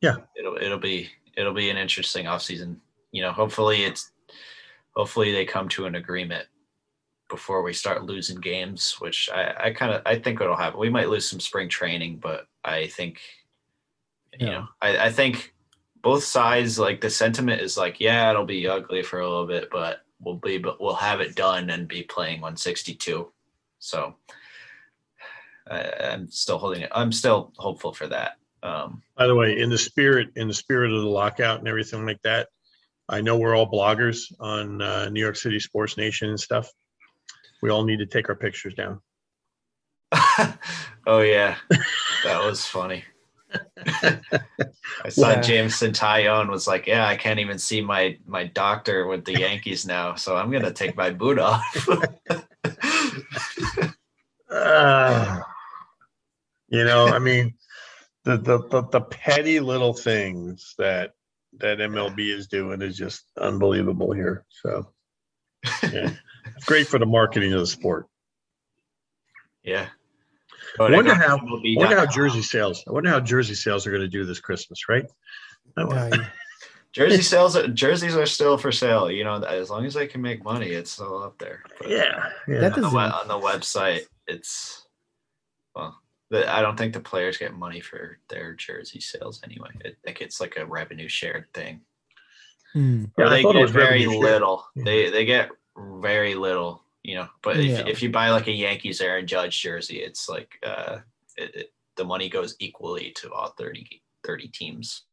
[0.00, 0.16] Yeah.
[0.36, 2.76] it'll it'll be it'll be an interesting offseason
[3.12, 4.12] you know hopefully it's
[4.94, 6.46] hopefully they come to an agreement
[7.28, 10.90] before we start losing games which i i kind of i think it'll happen we
[10.90, 13.20] might lose some spring training but i think
[14.38, 14.52] you Yeah.
[14.52, 15.54] know I, I think
[16.02, 19.68] both sides like the sentiment is like yeah it'll be ugly for a little bit
[19.70, 23.30] but we'll be but we'll have it done and be playing 162
[23.78, 24.14] so
[25.70, 29.70] I, i'm still holding it i'm still hopeful for that Um, By the way, in
[29.70, 32.48] the spirit, in the spirit of the lockout and everything like that,
[33.08, 36.68] I know we're all bloggers on uh, New York City Sports Nation and stuff.
[37.62, 39.00] We all need to take our pictures down.
[41.06, 41.56] oh yeah,
[42.24, 43.04] that was funny.
[43.84, 45.40] I saw Yeah.
[45.40, 49.86] Jameson Taillon was like, "Yeah, I can't even see my my doctor with the Yankees
[49.86, 51.88] now, so I'm gonna take my boot off."
[54.50, 55.42] Ah.
[56.68, 57.54] you know, I mean,
[58.26, 61.12] the, the the the petty little things that
[61.58, 64.44] that MLB is doing is just unbelievable here.
[64.50, 64.88] So,
[65.90, 66.10] yeah,
[66.66, 68.08] great for the marketing of the sport.
[69.62, 69.86] yeah.
[70.80, 72.82] I wonder how- MLB wonder how jersey sales.
[72.88, 75.06] I wonder how jersey sales are going to do this Christmas, right?
[75.76, 76.16] I Uh,
[76.92, 79.08] jersey sales jerseys are still for sale.
[79.08, 81.62] You know, as long as they can make money, it's still up there.
[81.78, 82.58] But yeah, yeah.
[82.58, 84.86] That on the, on the website, it's
[85.76, 89.70] well, the, I don't think the players get money for their jersey sales anyway.
[89.84, 91.82] I think it's like a revenue shared thing.
[92.72, 93.04] Hmm.
[93.18, 94.66] Yeah, they get very little.
[94.74, 94.84] Yeah.
[94.84, 97.28] They they get very little, you know.
[97.42, 97.80] But Yeah.
[97.80, 100.98] if, if you buy like a Yankees Aaron Judge jersey, it's like uh,
[101.36, 105.04] it, it, the money goes equally to all 30, 30 teams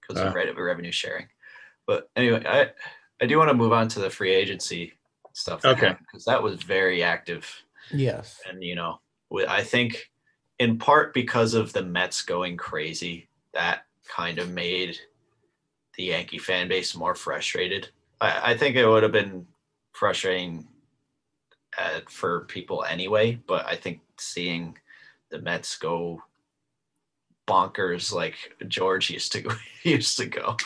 [0.00, 0.28] because Ah.
[0.28, 1.26] of re- revenue sharing.
[1.86, 2.70] But anyway, I
[3.20, 4.92] I do want to move on to the free agency
[5.32, 5.64] stuff.
[5.64, 5.94] Okay.
[6.00, 7.46] because that was very active
[7.92, 8.38] Yes.
[8.48, 9.00] and you know
[9.48, 10.09] i think
[10.60, 14.96] in part because of the mets going crazy that kind of made
[15.96, 17.88] the yankee fan base more frustrated
[18.20, 19.46] i, I think it would have been
[19.92, 20.68] frustrating
[21.78, 24.76] uh, for people anyway but i think seeing
[25.30, 26.22] the mets go
[27.48, 28.36] bonkers like
[28.68, 29.50] george used to go
[29.82, 30.56] used to go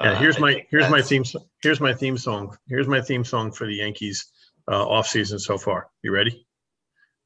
[0.00, 1.22] Yeah, uh, here's my here's my theme
[1.62, 2.56] here's my theme song.
[2.66, 4.26] Here's my theme song for the Yankees
[4.68, 5.90] uh, off season so far.
[6.02, 6.44] You ready?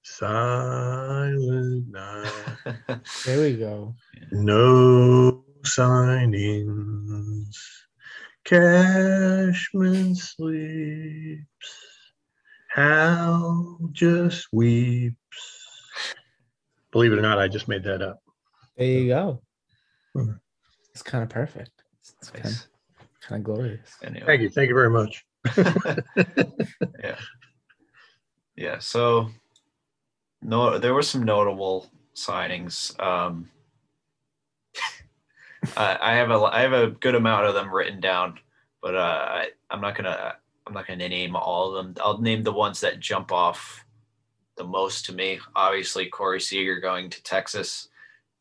[0.02, 2.32] Silent night,
[3.26, 3.94] There we go.
[4.32, 7.54] no signings.
[8.44, 11.46] Cashman sleeps.
[12.70, 15.16] Hal just weeps.
[16.92, 18.22] Believe it or not, I just made that up.
[18.76, 19.42] There you go.
[20.14, 20.32] Hmm.
[20.92, 21.70] It's kind of perfect.
[22.20, 22.68] It's kind Nice.
[23.20, 23.96] kind of glorious.
[24.02, 24.24] Anyway.
[24.26, 24.48] Thank you.
[24.48, 25.24] Thank you very much.
[27.04, 27.16] yeah.
[28.56, 28.78] Yeah.
[28.78, 29.28] So
[30.42, 32.98] no there were some notable signings.
[33.00, 33.50] Um
[35.76, 38.38] I, I have a I have a good amount of them written down,
[38.82, 42.02] but uh I, I'm not gonna I'm not gonna name all of them.
[42.02, 43.84] I'll name the ones that jump off
[44.56, 45.38] the most to me.
[45.54, 47.88] Obviously Corey Seager going to Texas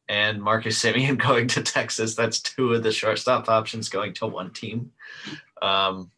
[0.09, 2.15] and Marcus Semien going to Texas.
[2.15, 4.91] That's two of the shortstop options going to one team.
[5.61, 6.11] Um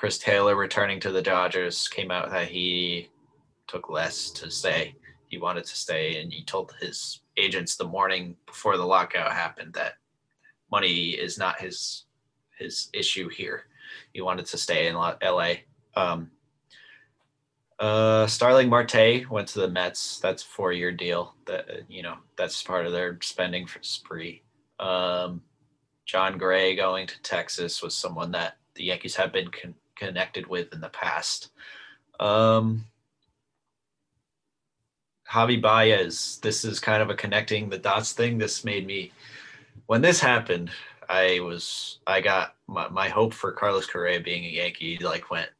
[0.00, 3.10] Chris Taylor returning to the Dodgers came out that he
[3.66, 4.94] took less to stay.
[5.30, 9.74] He wanted to stay, and he told his agents the morning before the lockout happened
[9.74, 9.94] that
[10.70, 12.04] money is not his
[12.58, 13.66] his issue here.
[14.12, 15.64] He wanted to stay in L.A.
[15.94, 16.32] Um,
[17.78, 20.18] uh, Starling Marte went to the Mets.
[20.18, 21.34] That's a four-year deal.
[21.46, 24.42] That you know, that's part of their spending for spree.
[24.80, 25.42] Um,
[26.06, 30.72] Jon Gray going to Texas was someone that the Yankees have been con- connected with
[30.72, 31.50] in the past.
[32.18, 32.86] Um,
[35.30, 38.36] Javi Baez, this is kind of a connecting the dots thing.
[38.36, 39.12] This made me,
[39.86, 40.70] when this happened,
[41.08, 45.50] I was, I got my, my hope for Carlos Correa being a Yankee like went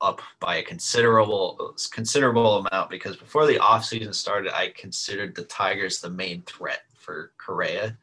[0.00, 6.00] up by a considerable, considerable amount because before the offseason started, I considered the Tigers
[6.00, 7.96] the main threat for Correa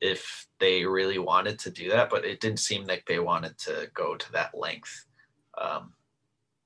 [0.00, 3.90] if they really wanted to do that, but it didn't seem like they wanted to
[3.92, 5.06] go to that length.
[5.60, 5.92] Um,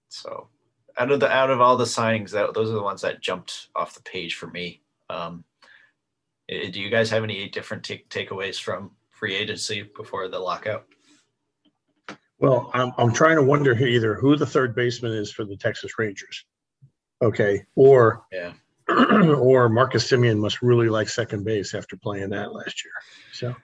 [0.09, 0.49] so
[0.99, 3.69] out of the out of all the signings, that those are the ones that jumped
[3.77, 4.83] off the page for me.
[5.11, 5.45] Um,
[6.49, 10.87] do you guys have any different take takeaways from free agency before the lockout?
[12.39, 15.99] Well, I'm, I'm trying to wonder either who the third baseman is for the Texas
[15.99, 16.45] Rangers.
[17.21, 18.53] Okay, or Yeah.
[18.89, 22.93] or Marcus Semien must really like second base after playing that last year.
[23.33, 23.55] So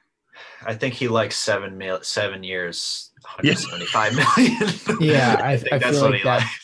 [0.66, 3.54] I think he likes seven mil, seven years, Yeah.
[3.54, 5.00] 175 million.
[5.00, 6.48] Yeah, I- think I that's feel what like he that- likes.
[6.48, 6.60] I think Very he-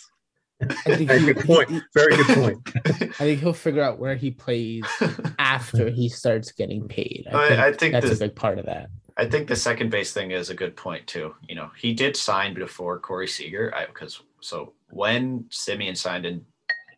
[0.87, 1.71] good point.
[1.95, 2.59] Very good point.
[2.87, 4.85] I think he'll figure out where he plays
[5.39, 7.27] after he starts getting paid.
[7.33, 8.91] I I, think I think that's the, a big part of that.
[9.17, 11.35] I think the second base thing is a good point too.
[11.49, 16.45] You know, he did sign before Corey Seager because so when Semien signed in,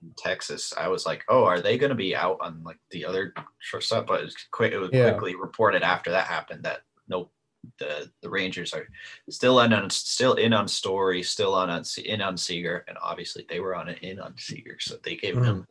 [0.00, 3.04] in Texas, I was like, oh, are they going to be out on like the
[3.04, 4.06] other shortstop?
[4.06, 4.72] But it was quick.
[4.72, 5.10] It was Yeah.
[5.10, 7.32] quickly reported after that happened that nope,
[7.78, 8.86] the the Rangers are
[9.30, 13.44] still in on still in on Story, still on, on in on Seager, and obviously
[13.48, 15.44] they were on an in on Seager, so they gave Mhm.
[15.44, 15.66] him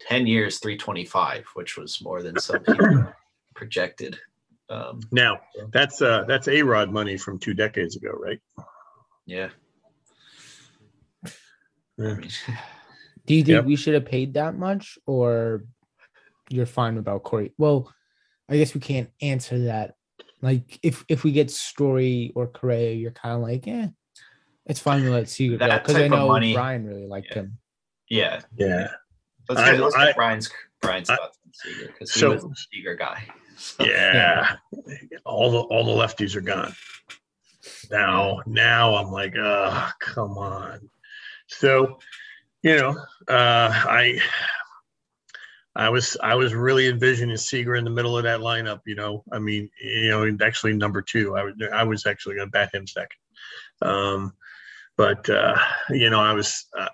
[0.00, 3.12] ten years, three twenty five, which was more than some people
[3.54, 4.18] projected.
[4.68, 5.40] Um, Now,
[5.72, 8.40] that's uh that's A Rod money from two decades ago, right?
[9.24, 9.50] yeah.
[11.98, 12.10] Yeah.
[12.10, 12.30] I mean,
[13.26, 13.64] Do you think Yep.
[13.64, 15.64] we should have paid that much, or
[16.48, 17.52] you're fine about Corey?
[17.58, 17.92] Well,
[18.48, 19.94] I guess we can't answer that.
[20.42, 23.88] Like, if if we get Story or Correa, you're kind of like, yeah,
[24.66, 27.34] it's fine to let Seager go That because I know money- Brian really liked Yeah.
[27.34, 27.58] him.
[28.08, 28.40] yeah.
[28.56, 28.88] Yeah.
[29.48, 30.50] Let's I- get, let's I- get Brian's
[30.82, 33.24] Brian's I- thoughts on Seager because he So- was a Seager guy.
[33.56, 34.56] So, Yeah.
[35.24, 36.74] All the all the lefties are gone.
[37.90, 40.90] Now, now I'm like, uh, come on.
[41.46, 41.98] So,
[42.62, 42.90] you know,
[43.28, 44.20] uh I
[45.76, 49.22] I was I was really envisioning Seager in the middle of that lineup, you know.
[49.30, 51.36] I mean, you know, actually number two.
[51.36, 53.18] I was I was actually gonna bat him second.
[53.82, 54.32] Um
[54.96, 55.56] but uh,
[55.90, 56.88] you know, I was uh,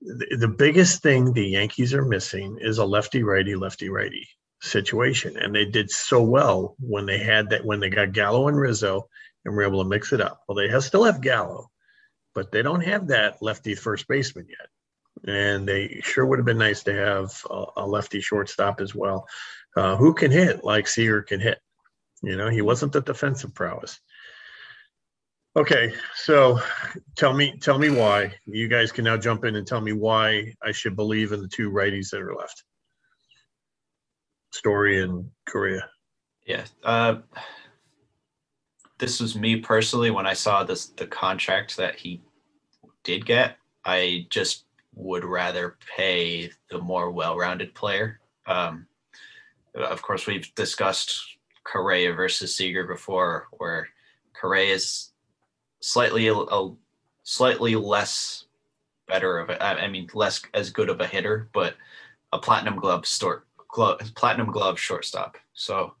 [0.00, 4.28] the, the biggest thing the Yankees are missing is a lefty righty, lefty righty
[4.60, 5.36] situation.
[5.36, 9.08] And they did so well when they had that, when they got Gallo and Rizzo
[9.44, 10.42] and were able to mix it up.
[10.46, 11.70] Well, they have, still have Gallo,
[12.34, 14.68] but they don't have that lefty first baseman yet.
[15.26, 19.26] And they sure would have been nice to have a, a lefty shortstop as well,
[19.76, 21.58] uh, who can hit like Seager can hit.
[22.22, 24.00] You know, he wasn't the defensive prowess.
[25.56, 26.58] Okay, so
[27.16, 28.34] tell me, tell me why.
[28.44, 31.48] You guys can now jump in and tell me why I should believe in the
[31.48, 32.64] two righties that are left.
[34.52, 35.88] Story and Correa.
[36.44, 36.64] Yeah.
[36.82, 37.16] Uh,
[38.98, 42.20] this was me personally when I saw this the contract that he
[43.04, 43.56] did get.
[43.84, 44.63] I just
[44.94, 48.20] would rather pay the more well-rounded player.
[48.46, 48.86] Um,
[49.74, 53.88] of course, we've discussed Correa versus Seager before, where
[54.34, 55.12] Correa is
[55.80, 56.70] slightly a,
[57.24, 58.44] slightly less
[59.08, 61.74] better of a, I I mean less as good of a hitter, but
[62.32, 65.36] a platinum glove store glove platinum glove shortstop.
[65.54, 65.94] So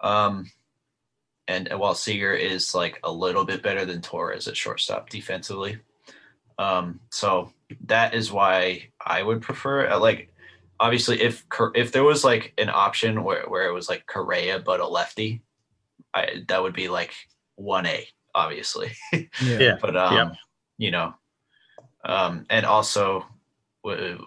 [0.00, 0.50] um
[1.48, 5.78] and while Seager is like a little bit better than Torres at shortstop defensively.
[6.60, 7.52] Um so
[7.86, 10.32] that is why I would prefer uh, like
[10.78, 11.44] obviously if
[11.74, 15.42] if there was like an option where, where it was like Correa but a lefty,
[16.12, 17.12] I that would be like
[17.58, 18.92] 1A obviously.
[19.42, 19.78] Yeah.
[19.80, 20.36] but um Yep.
[20.78, 21.14] you know
[22.04, 23.24] um and also
[23.82, 24.20] with,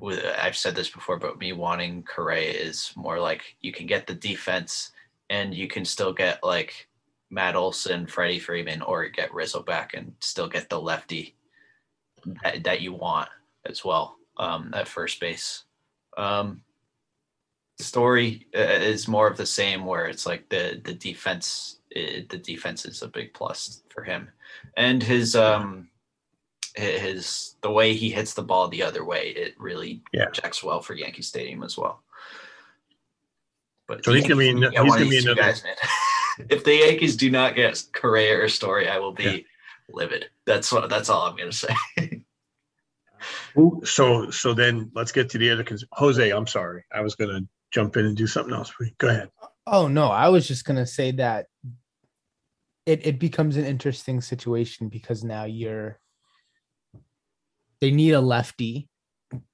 [0.00, 4.06] with i've said this before but me wanting Correa is more like you can get
[4.06, 4.90] the defense
[5.30, 6.88] and you can still get like
[7.30, 11.34] matt olson freddie freeman or get rizzo back and still get the lefty
[12.42, 13.28] that, that you want
[13.66, 15.64] as well um at first base
[16.16, 16.60] um
[17.78, 22.38] story uh, is more of the same where it's like the the defense it, the
[22.38, 24.28] defense is a big plus for him
[24.76, 25.88] and his um
[26.74, 30.26] his the way he hits the ball the other way it really Yeah.
[30.30, 32.02] checks well for Yankee Stadium as well.
[33.88, 35.40] But So the he's gonna be Yankees an- need to get he's gonna be another-
[35.42, 35.64] guys.
[36.50, 39.46] if the Yankees do not get Correa or Story, I will be
[39.90, 40.26] livid.
[40.46, 41.74] That's what that's all I'm gonna say.
[43.58, 45.64] Ooh, So, so then let's get to the other.
[45.64, 46.84] Cons- Jose, I'm sorry.
[46.92, 48.72] I was going to jump in and do something else.
[48.98, 49.30] Go ahead.
[49.66, 51.46] Oh no, I was just gonna say that
[52.84, 55.98] it, it becomes an interesting situation because now you're
[57.80, 58.88] they need a lefty.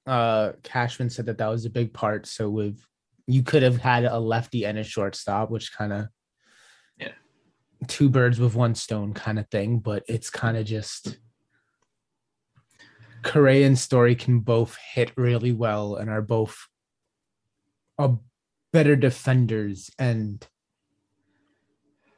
[0.05, 2.27] Uh Cashman said that that was a big part.
[2.27, 2.79] So with
[3.25, 6.07] you could have had a lefty and a shortstop, which kind of Yeah.
[7.85, 11.17] Two birds with one stone kind of thing, but it's kind of just
[13.23, 16.67] Correa and Story can both hit really well and are both
[17.97, 18.11] a
[18.71, 20.45] better defenders and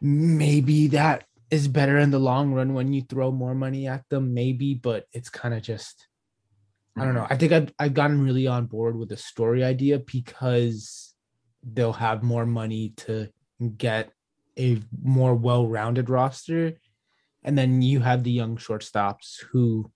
[0.01, 4.33] maybe that is better in the long run when you throw more money at them
[4.33, 6.07] maybe but it's kind of just
[6.97, 7.27] i don't know.
[7.29, 11.13] I think I've, I've gotten really on board with the story idea because
[11.61, 13.27] they'll have more money to
[13.77, 14.11] get
[14.57, 16.73] a more well-rounded roster
[17.43, 19.91] and then you have the young shortstops who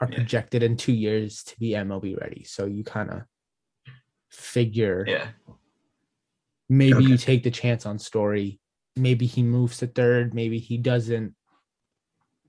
[0.00, 0.16] are Yeah.
[0.16, 3.22] projected in two years to be mlb ready so you kind of
[4.30, 5.28] figure Yeah.
[6.68, 7.04] maybe Okay.
[7.06, 8.60] you take the chance on story
[8.96, 11.34] maybe he moves to third maybe he doesn't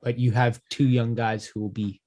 [0.02, 2.02] but you have two young guys who will be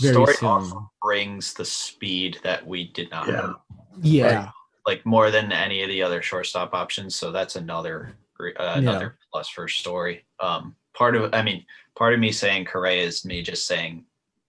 [0.00, 3.40] very Story soon also brings the speed that we did not Yeah.
[3.42, 3.56] have,
[4.00, 4.50] yeah
[4.86, 7.14] like more than any of the other shortstop options.
[7.16, 10.24] So that's another uh, another plus for story.
[10.40, 11.64] Um, part of I mean,
[11.96, 14.04] part of me saying Correa is me just saying,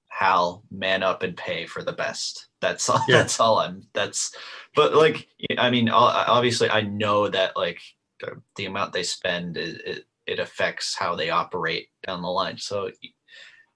[0.09, 2.47] Hal, man up and pay for the best.
[2.61, 3.01] That's all.
[3.07, 3.17] Yeah.
[3.17, 3.83] That's all I'm.
[3.93, 4.35] That's,
[4.75, 5.27] but like,
[5.57, 7.81] I mean, obviously, I know that like
[8.19, 12.57] the, the amount they spend it, it it affects how they operate down the line.
[12.57, 12.91] So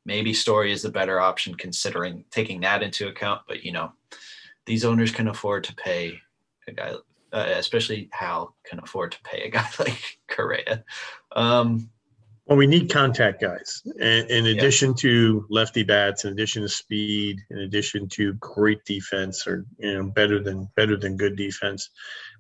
[0.05, 3.41] maybe story is the better option considering taking that into account.
[3.47, 3.93] But you know,
[4.65, 6.19] these owners can afford to pay
[6.67, 6.93] a guy,
[7.33, 10.83] uh, especially Hal can afford to pay a guy like Correa.
[11.35, 11.89] Um,
[12.47, 13.81] Well, we need contact guys.
[14.01, 19.47] And in addition to lefty bats, in addition to speed, in addition to great defense
[19.47, 21.91] or, you know, better than, better than good defense,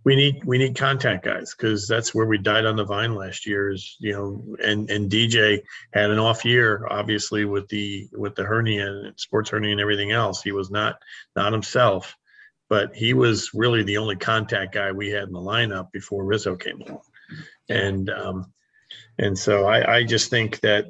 [0.03, 3.45] we need, we need contact guys because that's where we died on the vine last
[3.45, 5.61] year is, you know, and, and DJ
[5.93, 10.11] had an off year, obviously with the, with the hernia and sports hernia and everything
[10.11, 10.41] else.
[10.41, 10.97] He was not,
[11.35, 12.17] not himself,
[12.71, 16.55] but he was really the only contact guy we had in the lineup before Rizzo
[16.55, 17.01] came along.
[17.67, 18.53] And, um,
[19.19, 20.85] and so I, I just think that,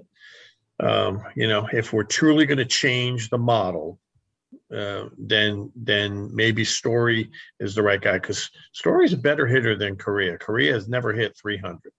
[0.79, 3.97] um, you know, if we're truly going to change the model,
[4.71, 9.97] uh, then then maybe Story is the right guy because Story's a better hitter than
[9.97, 10.37] Correa.
[10.37, 11.91] Correa has never hit 300.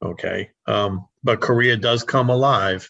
[0.00, 2.88] Okay, um, but Correa does come alive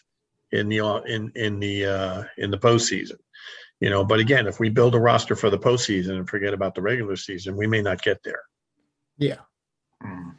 [0.51, 0.77] in the
[1.07, 3.17] in in the uh, in the postseason.
[3.81, 6.75] You know, but again, if we build a roster for the postseason and forget about
[6.75, 8.41] the regular season, we may not get there.
[9.17, 9.39] Yeah.
[10.01, 10.29] Hmm.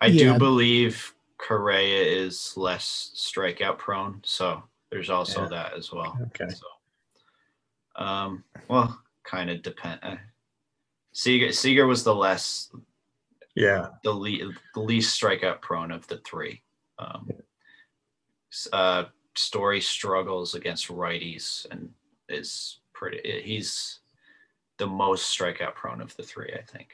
[0.00, 0.32] I Yeah.
[0.34, 5.48] do believe Correa is less strikeout prone, so there's also Yeah.
[5.48, 6.18] that as well.
[6.26, 6.48] Okay.
[6.48, 6.66] So,
[7.96, 10.00] um, well, kind of depend.
[10.02, 10.16] Uh,
[11.12, 12.70] Seager, Seager was the less,
[13.54, 13.88] Yeah.
[14.02, 16.62] the, le- the least strikeout prone of the three.
[16.98, 17.28] Um,
[18.72, 19.04] uh,
[19.34, 21.90] Story struggles against righties and
[22.28, 23.42] is pretty.
[23.42, 24.00] He's
[24.78, 26.88] the most strikeout prone of the three, I think.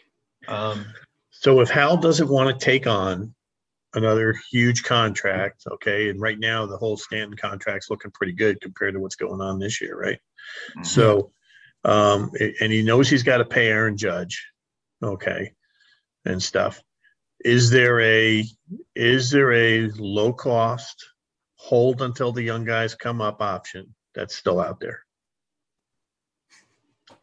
[0.46, 0.86] Um,
[1.30, 3.34] So if Hal doesn't want to take on
[3.94, 8.94] another huge contract, okay, and right now the whole Stanton contract's looking pretty good compared
[8.94, 10.18] to what's going on this year, right?
[10.76, 10.86] mhm.
[10.86, 11.32] So,
[11.84, 12.30] um,
[12.60, 14.46] and he knows he's got to pay Aaron Judge,
[15.02, 15.52] okay,
[16.24, 16.82] and stuff.
[17.44, 18.44] Is there a
[18.96, 21.06] is there a low cost
[21.58, 25.00] hold until the young guys come up option that's still out there?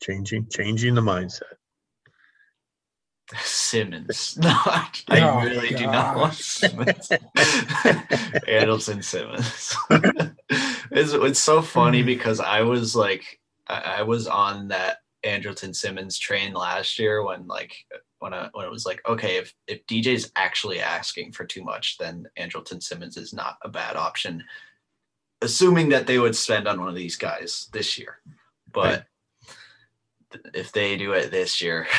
[0.01, 1.41] Changing changing the mindset.
[3.41, 4.37] Simmons.
[4.41, 6.35] No, I, I Oh, really do not want.
[6.35, 7.11] Simmons.
[8.47, 9.75] Anderson Simmons.
[10.91, 12.05] it's, it's so funny Mm.
[12.05, 17.47] because I was like, I, I was on that Andrelton Simmons train last year when
[17.47, 17.73] like
[18.19, 21.97] when I when it was like, okay, if if DJ's actually asking for too much,
[21.97, 24.43] then Andrelton Simmons is not a bad option,
[25.41, 28.17] assuming that they would spend on one of these guys this year.
[28.71, 29.05] But
[30.53, 31.87] if they do it this year,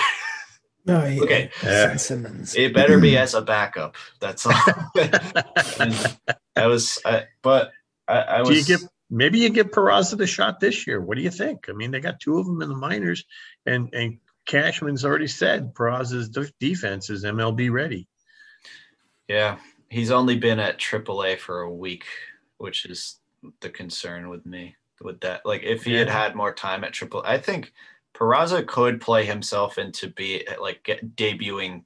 [0.86, 1.50] No, he- Okay.
[1.64, 1.96] Yeah.
[1.96, 2.54] Simmons.
[2.54, 3.96] it better be as a backup.
[4.20, 4.52] That's all.
[6.56, 7.72] I was, I, but
[8.06, 8.50] I, I was.
[8.50, 11.00] Do you give maybe you give Peraza the shot this year?
[11.00, 11.66] What do you think?
[11.68, 13.24] I mean, they got two of them in the minors,
[13.66, 16.28] and and Cashman's already said Peraza's
[16.60, 18.08] defense is MLB ready.
[19.28, 19.58] yeah,
[19.90, 22.04] he's only been at AAA for a week,
[22.58, 23.18] which is
[23.60, 25.44] the concern with me with that.
[25.44, 26.22] Like, if he had Yeah.
[26.22, 27.72] had more time at AAA, I think
[28.14, 31.84] Peraza could play himself into be like get, debuting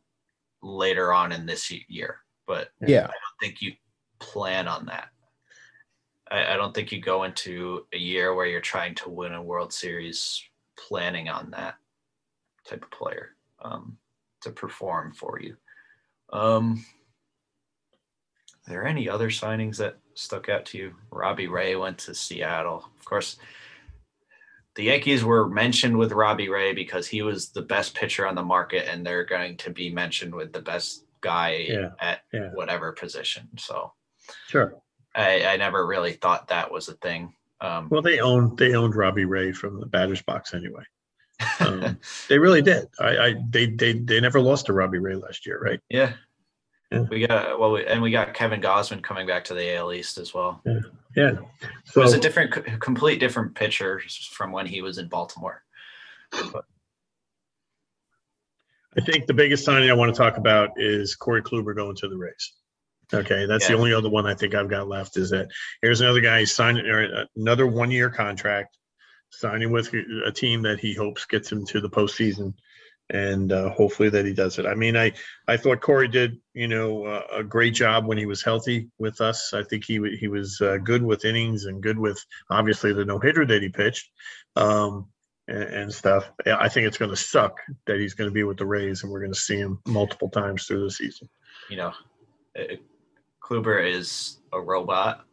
[0.62, 3.00] later on in this year, but yeah.
[3.00, 3.72] I don't think you
[4.20, 5.08] plan on that.
[6.30, 9.42] I, I don't think you go into a year where you're trying to win a
[9.42, 10.42] World Series
[10.76, 11.74] planning on that
[12.68, 13.30] type of player
[13.62, 13.96] um,
[14.42, 15.56] to perform for you.
[16.32, 16.84] Um,
[18.66, 20.94] are there any other signings that stuck out to you?
[21.10, 22.84] Robbie Ray went to Seattle.
[22.98, 23.36] Of course,
[24.76, 28.42] the Yankees were mentioned with Robbie Ray because he was the best pitcher on the
[28.42, 32.50] market, and they're going to be mentioned with the best guy Yeah, at yeah.
[32.54, 33.48] whatever position.
[33.58, 33.92] So
[34.46, 34.76] Sure.
[35.14, 37.34] I, I never really thought that was a thing.
[37.60, 40.84] Um, Well, they owned they owned Robbie Ray from the batter's box anyway.
[41.60, 42.88] Um, they really did.
[42.98, 45.80] I, I they they they never lost to Robbie Ray last year, right?
[45.88, 46.12] yeah.
[46.92, 47.02] Yeah.
[47.02, 50.18] We got well, we, and we got Kevin Gausman coming back to the AL East
[50.18, 50.60] as well.
[50.64, 50.80] Yeah.
[51.14, 51.38] It
[51.84, 55.62] So was a different, complete different pitcher from when he was in Baltimore.
[56.32, 56.62] I
[59.06, 62.16] think the biggest signing I want to talk about is Corey Kluber going to the
[62.16, 62.54] Rays.
[63.12, 65.16] Okay, that's the only other one I think I've got left.
[65.16, 65.48] Is that
[65.82, 68.76] here's another guy signing or another one year contract,
[69.30, 69.92] signing with
[70.26, 72.54] a team that he hopes gets him to the postseason,
[73.08, 74.66] and uh, hopefully that he does it.
[74.66, 75.12] I mean, I
[75.48, 79.20] I thought Corey did you know uh, a great job when he was healthy with
[79.20, 79.54] us.
[79.54, 83.18] I think he he was uh, good with innings and good with obviously the no
[83.18, 84.10] hitter that he pitched.
[84.56, 85.06] Um,
[85.50, 86.30] and, and stuff.
[86.46, 89.12] I think it's going to suck that he's going to be with the Rays, and
[89.12, 91.28] we're going to see him multiple times through the season.
[91.68, 91.92] You know,
[92.58, 92.76] uh,
[93.42, 95.24] Kluber is a robot,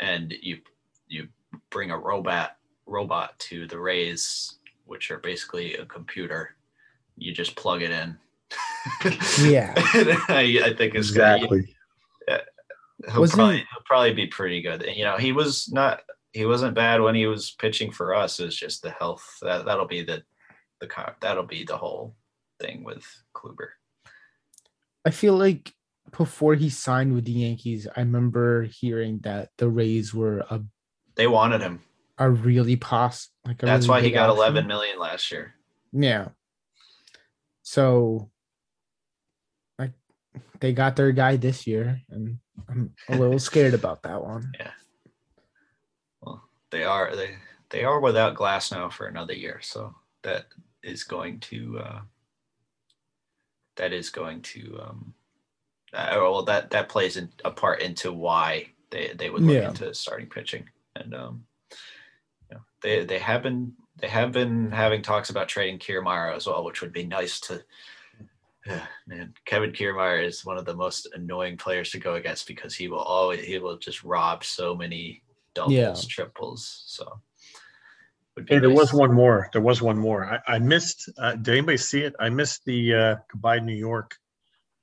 [0.00, 0.58] and you
[1.06, 1.28] you
[1.70, 2.56] bring a robot
[2.92, 6.56] robot to the Rays, which are basically a computer.
[7.16, 8.16] You just plug it in.
[9.40, 9.72] Yeah.
[10.28, 11.36] I, I think it's gonna.
[11.36, 11.74] Exactly.
[12.28, 12.38] Uh,
[13.10, 14.84] he'll Wasn't probably he- he'll probably be pretty good.
[14.94, 18.40] You know, he was not he wasn't bad when he was pitching for us.
[18.40, 20.22] It's just the health that that'll be the
[20.80, 22.14] the co- that'll be the whole
[22.60, 23.70] thing with Kluber.
[25.04, 25.72] I feel like
[26.16, 30.60] before he signed with the Yankees, I remember hearing that the Rays were a
[31.14, 31.82] They wanted him.
[32.18, 34.38] A really pos like That's really why he got option.
[34.42, 35.54] 11 million last year.
[35.92, 36.28] Yeah.
[37.62, 38.30] So
[39.78, 39.92] like
[40.60, 42.38] they got their guy this year and
[42.68, 44.52] I'm a little scared about that one.
[44.58, 44.70] Yeah.
[46.20, 47.36] Well, they are they
[47.70, 50.46] they are without Glasnow for another year, so that
[50.82, 52.00] is going to uh,
[53.76, 55.14] that is going to um,
[55.94, 59.68] uh, well that that plays in, a part into why they they would look Yeah.
[59.70, 61.44] into starting pitching and um,
[62.82, 66.80] they they have been they have been having talks about trading Kiermaier as well, which
[66.80, 67.62] would be nice to.
[68.64, 72.74] Yeah, man, Kevin Kiermaier is one of the most annoying players to go against because
[72.74, 75.22] he will always he will just rob so many
[75.54, 75.94] doubles, Yeah.
[76.08, 76.84] triples.
[76.86, 77.20] So
[78.36, 79.48] would be Hey, there was one more.
[79.52, 80.24] There was one more.
[80.48, 81.10] I, I missed.
[81.18, 82.14] Uh, did anybody see it?
[82.20, 84.16] I missed the uh, goodbye New York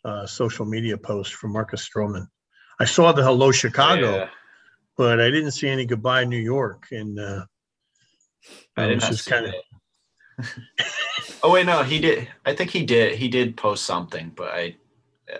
[0.06, 2.28] uh, social media post from Marcus Stroman.
[2.80, 4.30] I saw the hello Chicago, Yeah,
[4.98, 7.46] but I didn't see any goodbye New York, and uh,
[8.78, 9.54] I I did was not just kind of.
[11.44, 12.28] oh wait, no, he did.
[12.46, 13.18] I think he did.
[13.18, 14.76] He did post something, but I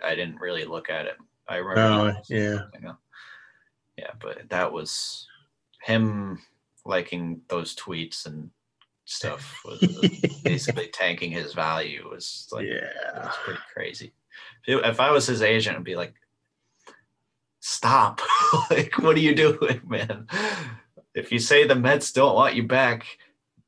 [0.04, 1.18] I didn't really look at it.
[1.48, 2.16] I remember.
[2.18, 2.60] Oh, yeah.
[3.98, 5.28] Yeah, but that was
[5.82, 6.40] him
[6.86, 8.50] liking those tweets and
[9.06, 9.80] stuff was
[10.44, 12.08] basically tanking his value.
[12.10, 13.26] Was like it yeah.
[13.26, 14.14] was pretty crazy.
[14.68, 16.14] If if I was his agent, I'd be like,
[17.60, 18.22] "Stop!
[18.70, 20.28] like, what are you doing, man?
[21.20, 23.06] If you say the Mets don't want you back,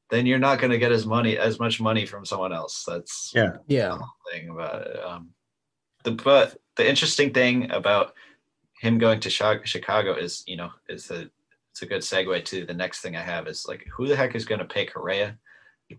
[0.10, 2.84] then you're not going to get as money as much money from someone else.
[2.88, 3.58] That's Yeah.
[3.68, 3.98] Yeah.
[4.32, 5.04] thing about it.
[5.04, 5.30] Um,
[6.04, 8.14] the but the interesting thing about
[8.80, 11.30] him going to Chicago is, you know, is a
[11.72, 14.36] it's a good segue to the next thing I have is like, who the heck
[14.36, 15.38] is going to pay Correa?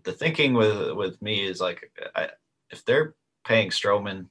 [0.03, 2.29] The thinking with with me is like, I,
[2.69, 4.27] if they're paying Stroman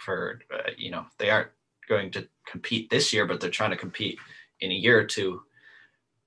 [0.00, 1.50] for, uh, you know, they aren't
[1.88, 4.18] going to compete this year, but they're trying to compete
[4.60, 5.42] in a year or two.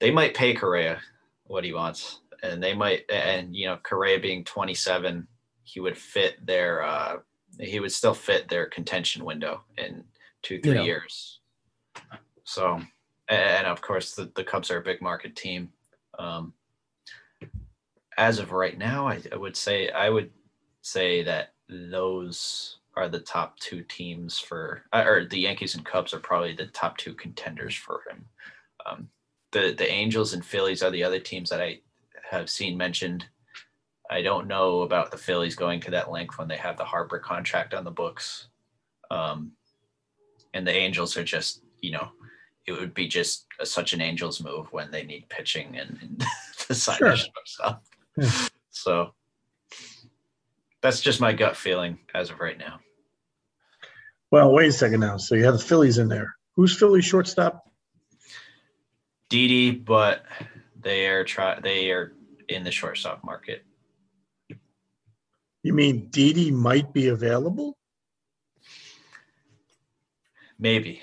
[0.06, 1.02] They might pay Correa
[1.46, 5.28] what he wants, and they might, and you know, Correa being 27,
[5.64, 7.18] he would fit their uh
[7.60, 10.04] he would still fit their contention window in
[10.44, 10.84] two three Yeah.
[10.84, 11.40] years.
[12.44, 12.82] So
[13.30, 15.70] and of course the, the cubs are a big market team.
[16.20, 16.54] Um
[18.16, 20.30] as of right now I, I would say i would
[20.84, 26.14] say that those are the top two teams for uh, or the yankees and cubs
[26.14, 28.26] are probably the top two contenders for him.
[28.86, 29.10] Um
[29.56, 31.80] the the angels and phillies are the other teams that i
[32.30, 33.26] have seen mentioned
[34.10, 37.20] I don't know about the Phillies going to that length when they have the Harper
[37.20, 38.48] contract on the books.
[39.10, 39.54] Um,
[40.54, 42.10] and the Angels are just, you know,
[42.68, 46.24] it would be just a, such an Angels move when they need pitching and, and
[46.78, 47.16] sign Sure.
[47.46, 47.80] stuff.
[48.18, 48.32] Yeah.
[48.70, 49.12] So
[50.82, 52.80] that's just my gut feeling as of right now.
[54.32, 55.18] Well, wait a second now.
[55.18, 56.36] So you have the Phillies in there.
[56.56, 57.65] Who's Phillies shortstop?
[59.30, 60.24] Didi, but
[60.80, 62.14] they are try they are
[62.48, 63.66] in the shortstop market.
[65.64, 67.76] You mean Didi might be available?
[70.60, 71.02] Maybe.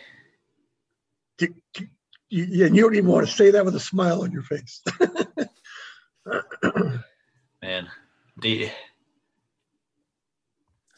[1.41, 1.55] You,
[2.31, 4.83] you, and you don't even want to say that with a smile on your face.
[7.63, 7.89] Man.
[8.41, 8.71] Didi.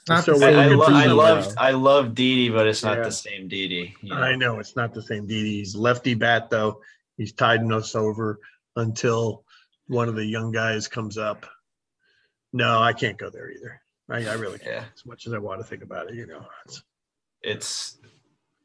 [0.06, 1.54] Not So I, when I, lo- I loved.
[1.56, 3.04] I love Didi, but it's not Yeah.
[3.04, 3.96] the same Didi.
[4.02, 4.20] you know?
[4.20, 5.58] I know it's not the same Didi.
[5.58, 6.80] He's lefty bat though.
[7.16, 8.40] He's tiding us over
[8.76, 9.44] until
[9.86, 11.46] one of the young guys comes up.
[12.52, 13.80] No, I can't go there either.
[14.10, 14.70] I, I really can't.
[14.70, 14.84] Yeah.
[14.94, 16.46] As much as I want to think about it, you know.
[16.66, 16.82] It's,
[17.42, 17.98] It's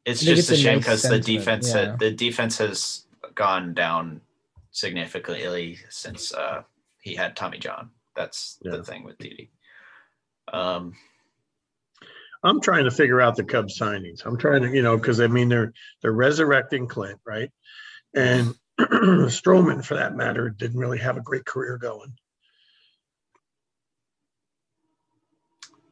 [0.06, 1.95] it's just it's a a shame nice because the defense yeah.
[1.97, 4.22] the defense has gone down
[4.72, 6.64] significantly since uh,
[7.02, 7.91] he had Tommy John.
[8.16, 8.78] That's Yeah.
[8.78, 9.52] the thing with Didi.
[10.52, 10.93] Um,
[12.43, 14.26] I'm trying to figure out the Cubs signings.
[14.26, 17.52] I'm trying to, you know, because I mean they're they're resurrecting Clint, right?
[18.16, 22.14] And Stroman, for that matter, didn't really have a great career going.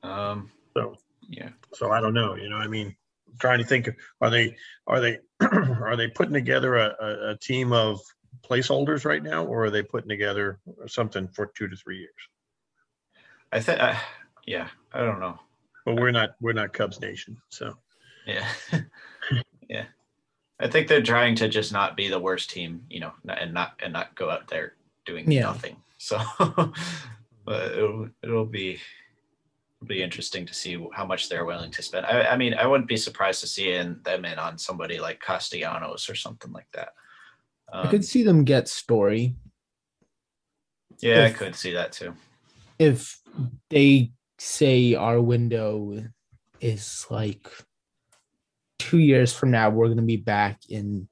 [0.04, 0.96] um, So
[1.28, 2.36] yeah, so I don't know.
[2.36, 2.96] You know, I mean,
[3.28, 3.90] I'm trying to think.
[4.22, 4.56] Are they
[4.86, 8.00] are they are they putting together a, a, a team of
[8.44, 12.14] placeholders right now, or are they putting together something for two to three years?
[13.52, 13.96] I think uh,
[14.46, 15.40] yeah, I don't know.
[15.86, 17.78] But we're not we're not Cubs Nation, so
[18.26, 18.48] Yeah,
[19.70, 19.86] yeah.
[20.60, 23.74] I think they're trying to just not be the worst team, you know, and not
[23.84, 24.74] and not go out there
[25.06, 25.44] doing Yeah.
[25.44, 25.78] nothing.
[25.98, 26.20] So,
[27.46, 28.80] but it'll it'll be
[29.82, 32.06] it'll be interesting to see how much they're willing to spend.
[32.06, 35.20] I, I mean, I wouldn't be surprised to see in them in on somebody like
[35.22, 36.90] Castellanos or something like that.
[37.72, 39.36] I Um, could see them get Story
[41.00, 42.14] yeah, I could see that too.
[42.80, 43.20] if
[43.70, 46.04] they say our window
[46.60, 47.48] is like
[48.80, 51.08] two years from now, we're going to be back in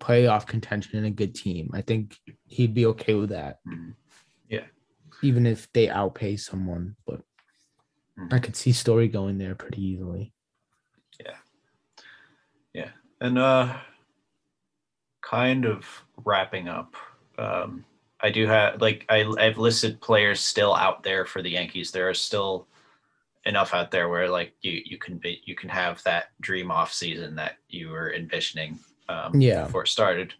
[0.00, 1.70] playoff contention and a good team.
[1.72, 3.94] I think he'd be okay with that, Mhm.
[4.48, 4.66] Yeah.
[5.22, 6.96] even if they outpay someone.
[7.06, 7.22] But
[8.30, 10.32] I could see Story going there pretty easily.
[11.20, 11.36] Yeah.
[12.72, 12.90] Yeah.
[13.20, 13.76] And uh
[15.22, 16.94] kind of wrapping up.
[17.38, 17.84] Um
[18.20, 21.90] I do have like I I've listed players still out there for the Yankees.
[21.90, 22.68] There are still
[23.46, 26.92] enough out there where like you you can be you can have that dream off
[26.92, 28.78] season that you were envisioning
[29.08, 29.64] um Yeah.
[29.64, 30.34] before it started.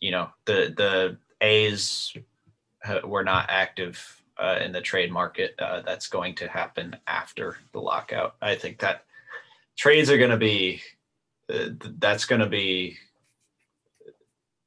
[0.00, 2.16] You know, the the A's
[2.84, 5.54] uh, were not active uh, in the trade market.
[5.58, 8.36] Uh, that's going to happen after the lockout.
[8.40, 9.04] I think that
[9.76, 10.80] trades are going to be
[11.52, 11.68] uh,
[11.98, 12.96] that's going to be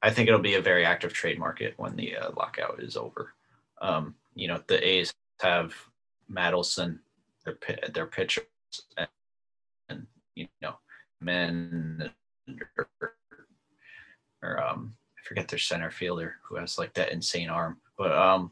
[0.02, 3.34] i think it'll be a very active trade market when the uh, lockout is over
[3.82, 5.74] um, you know the a's have
[6.30, 6.98] Madelson,
[7.44, 7.56] their
[7.92, 8.44] their pitchers
[8.96, 9.08] and,
[9.88, 10.74] and you know
[11.20, 12.10] men
[12.78, 12.88] or,
[14.42, 18.50] or um i forget their center fielder who has like that insane arm but um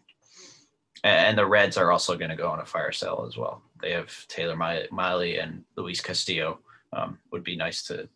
[1.05, 3.93] and the reds are also going to go on a fire sale as well they
[3.93, 6.59] have Tyler Mi- Mahle and luis castillo
[6.93, 8.09] um, would be nice to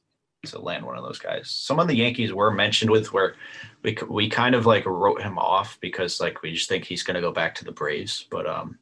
[0.47, 1.49] to land one of those guys.
[1.51, 3.35] Some of the Yankees were mentioned with where
[3.83, 7.15] we we kind of like wrote him off because like we just think he's going
[7.15, 8.79] to go back to the Braves, but um,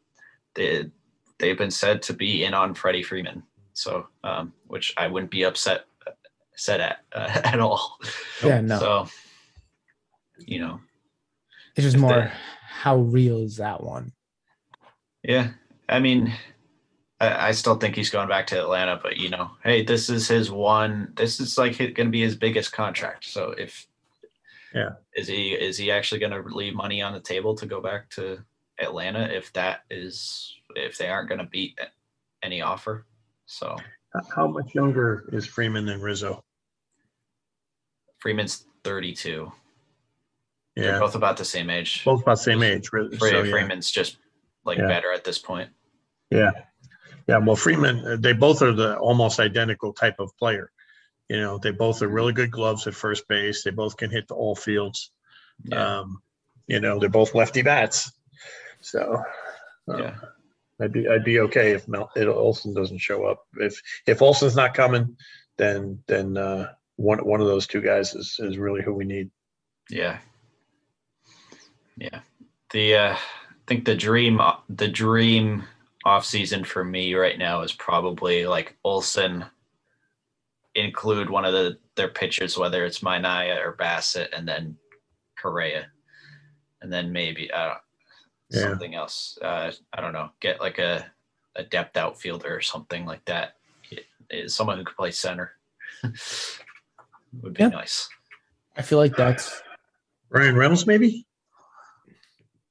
[0.55, 0.91] they
[1.41, 5.43] they've been said to be in on Freddie Freeman, so um, which I wouldn't be
[5.45, 5.87] upset
[6.55, 7.99] set at uh, at all.
[8.45, 8.79] Yeah, no.
[8.79, 9.09] So
[10.39, 10.81] you know,
[11.77, 12.31] It's just more they-
[12.83, 14.13] how real is that one?
[15.23, 15.51] Yeah,
[15.89, 16.33] I mean,
[17.21, 20.27] I, I still think he's going back to Atlanta, but you know, hey, this is
[20.29, 21.13] his one.
[21.17, 23.25] This is like going to be his biggest contract.
[23.27, 23.87] So if
[24.75, 24.91] Yeah.
[25.15, 28.09] is he is he actually going to leave money on the table to go back
[28.11, 28.39] to
[28.79, 31.79] Atlanta if that is if they aren't going to beat
[32.43, 33.07] any offer?
[33.47, 33.77] So
[34.35, 36.45] How much younger is Freeman than Rizzo?
[38.19, 39.51] Freeman's thirty two.
[40.77, 42.05] They're Yeah, both about the same age.
[42.05, 42.89] both about the same age.
[42.89, 43.51] Fre- so, yeah.
[43.51, 44.19] Freeman's just
[44.65, 44.87] like Yeah.
[44.87, 45.71] better at this point.
[46.31, 46.51] Yeah.
[47.27, 47.39] Yeah.
[47.39, 50.71] Well, Freeman, uh, they both are the almost identical type of player.
[51.29, 53.63] You know, they both are really good gloves at first base.
[53.63, 55.11] They both can hit the all fields.
[55.65, 55.99] Yeah.
[56.01, 56.23] Um,
[56.67, 58.13] you know, they're both lefty bats.
[58.81, 59.23] So,
[59.89, 60.17] uh, yeah.
[60.81, 63.47] I'd be, I'd be okay if Mel, if Olson doesn't show up.
[63.57, 65.17] If, if Olson's not coming,
[65.59, 69.31] then, then, uh, one, one of those two guys is, is really who we need.
[69.89, 70.19] Yeah.
[71.97, 72.21] Yeah.
[72.71, 73.19] The uh I
[73.67, 75.65] think the dream the dream
[76.05, 79.45] off season for me right now is probably like Olson
[80.75, 84.77] include one of the their pitchers, whether it's Manaea or Bassett, and then
[85.39, 85.89] Correa.
[86.81, 87.75] And then maybe uh
[88.51, 88.63] Yeah.
[88.71, 89.39] something else.
[89.43, 91.07] Uh I don't know, get like a
[91.57, 93.57] a depth outfielder or something like that.
[94.31, 95.53] Is someone who could play center.
[97.43, 97.69] Would be Yeah.
[97.69, 98.09] nice.
[98.77, 99.63] I feel like that's
[100.31, 101.27] Ryan Reynolds, maybe?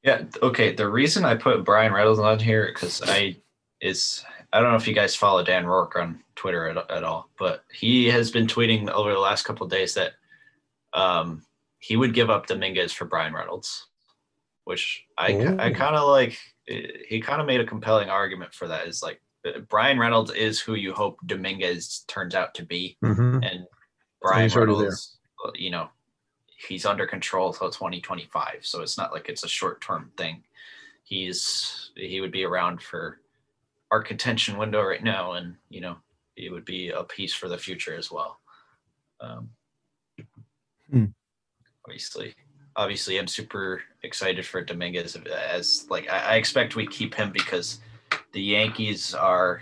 [0.03, 0.23] Yeah.
[0.41, 0.73] Okay.
[0.73, 3.35] The reason I put Bryan Reynolds on here because I
[3.81, 4.23] is
[4.53, 7.63] I don't know if you guys follow Dan Rourke on Twitter at, at all, but
[7.71, 10.13] he has been tweeting over the last couple of days that
[10.93, 11.43] um,
[11.79, 13.87] he would give up Dominguez for Bryan Reynolds,
[14.69, 16.37] which I I kind of like.
[16.67, 18.87] He kind of made a compelling argument for that.
[18.87, 23.43] Is like uh, Bryan Reynolds is who you hope Dominguez turns out to be Mm-hmm.
[23.43, 23.65] and
[24.21, 24.55] Bryan he's.
[24.55, 25.17] Reynolds,
[25.55, 25.89] you know,
[26.67, 30.43] he's under control till 2025, so it's not like it's a short term thing.
[31.03, 33.21] He's he would be around for
[33.89, 35.97] our contention window right now, and you know,
[36.37, 38.39] it would be a piece for the future as well.
[39.19, 39.49] Um,
[40.91, 41.05] Hmm.
[41.85, 42.35] Obviously,
[42.79, 45.17] obviously, I'm super excited for Dominguez.
[45.51, 47.79] As like, I, I expect we keep him because
[48.31, 49.61] the Yankees are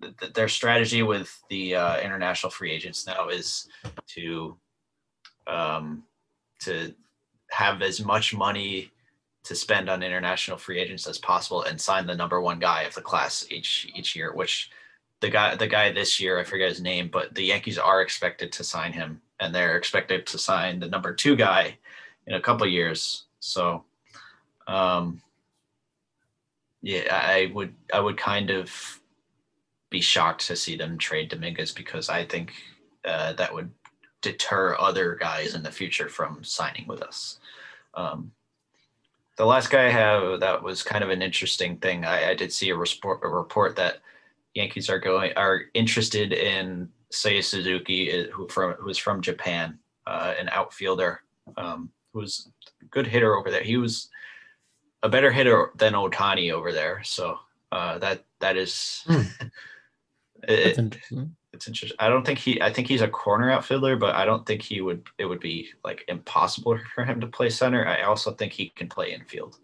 [0.00, 3.68] th- th- their strategy with the uh, international free agents now is
[4.06, 4.56] to
[5.46, 6.04] um,
[6.60, 6.94] to
[7.50, 8.90] have as much money
[9.44, 12.94] to spend on international free agents as possible and sign the number one guy of
[12.94, 14.32] the class each each year.
[14.32, 14.70] Which
[15.20, 18.50] the guy the guy this year I forget his name, but the Yankees are expected
[18.52, 21.76] to sign him, and they're expected to sign the number two guy
[22.26, 23.24] in a couple years.
[23.40, 23.84] So.
[24.66, 25.20] Um,
[26.84, 28.70] yeah, I would I would kind of
[29.88, 32.52] be shocked to see them trade Dominguez because I think
[33.06, 33.70] uh, that would
[34.20, 37.38] deter other guys in the future from signing with us.
[37.94, 38.32] Um,
[39.36, 42.04] the last guy I have that was kind of an interesting thing.
[42.04, 44.00] I, I did see a, report, a report that
[44.52, 49.78] Yankees are going are interested in Seiya Suzuki, uh, who from who is from Japan,
[50.06, 51.22] uh, an outfielder
[51.56, 52.48] um, who was
[52.80, 53.62] a good hitter over there.
[53.62, 54.08] He was
[55.02, 57.02] a better hitter than Ohtani over there.
[57.02, 57.38] So
[57.72, 59.20] uh, that that is Hmm.
[60.48, 61.36] it- That's interesting.
[61.52, 61.96] it's interesting.
[62.00, 62.60] I don't think he.
[62.62, 65.06] I think he's a corner outfielder, but I don't think he would.
[65.18, 67.86] It would be like impossible for him to play center.
[67.86, 69.58] I also think he can play infield.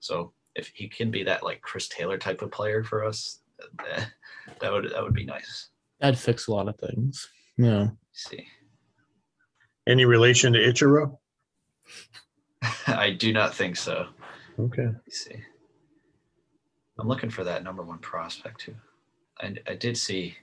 [0.00, 3.40] So if he can be that like Chris Taylor type of player for us,
[3.92, 4.04] eh,
[4.60, 5.68] that would that would be nice.
[6.00, 7.28] That'd fix a lot of things.
[7.56, 7.88] Yeah.
[7.88, 8.46] Let's see,
[9.88, 11.18] Any relation to Ichiro?
[12.86, 14.06] I do not think so.
[14.58, 14.86] Okay.
[14.86, 15.36] Let's see.
[16.98, 18.74] I'm looking for that number one prospect too.
[19.40, 20.36] I, I did see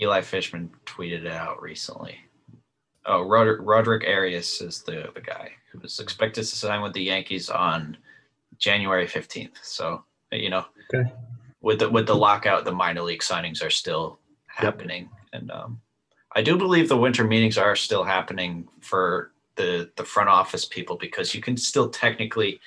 [0.00, 2.16] Eli Fishman tweeted it out recently.
[3.06, 7.02] Oh, Rod- Roderick Arias is the, the guy who was expected to sign with the
[7.02, 7.96] Yankees on
[8.58, 9.56] January 15th.
[9.62, 10.64] So, you know,
[10.94, 11.10] Okay.
[11.60, 15.08] with the with the lockout, the minor league signings are still happening.
[15.32, 15.80] And um,
[16.32, 20.96] I do believe the winter meetings are still happening for the the front office people
[20.96, 22.60] because you can still technically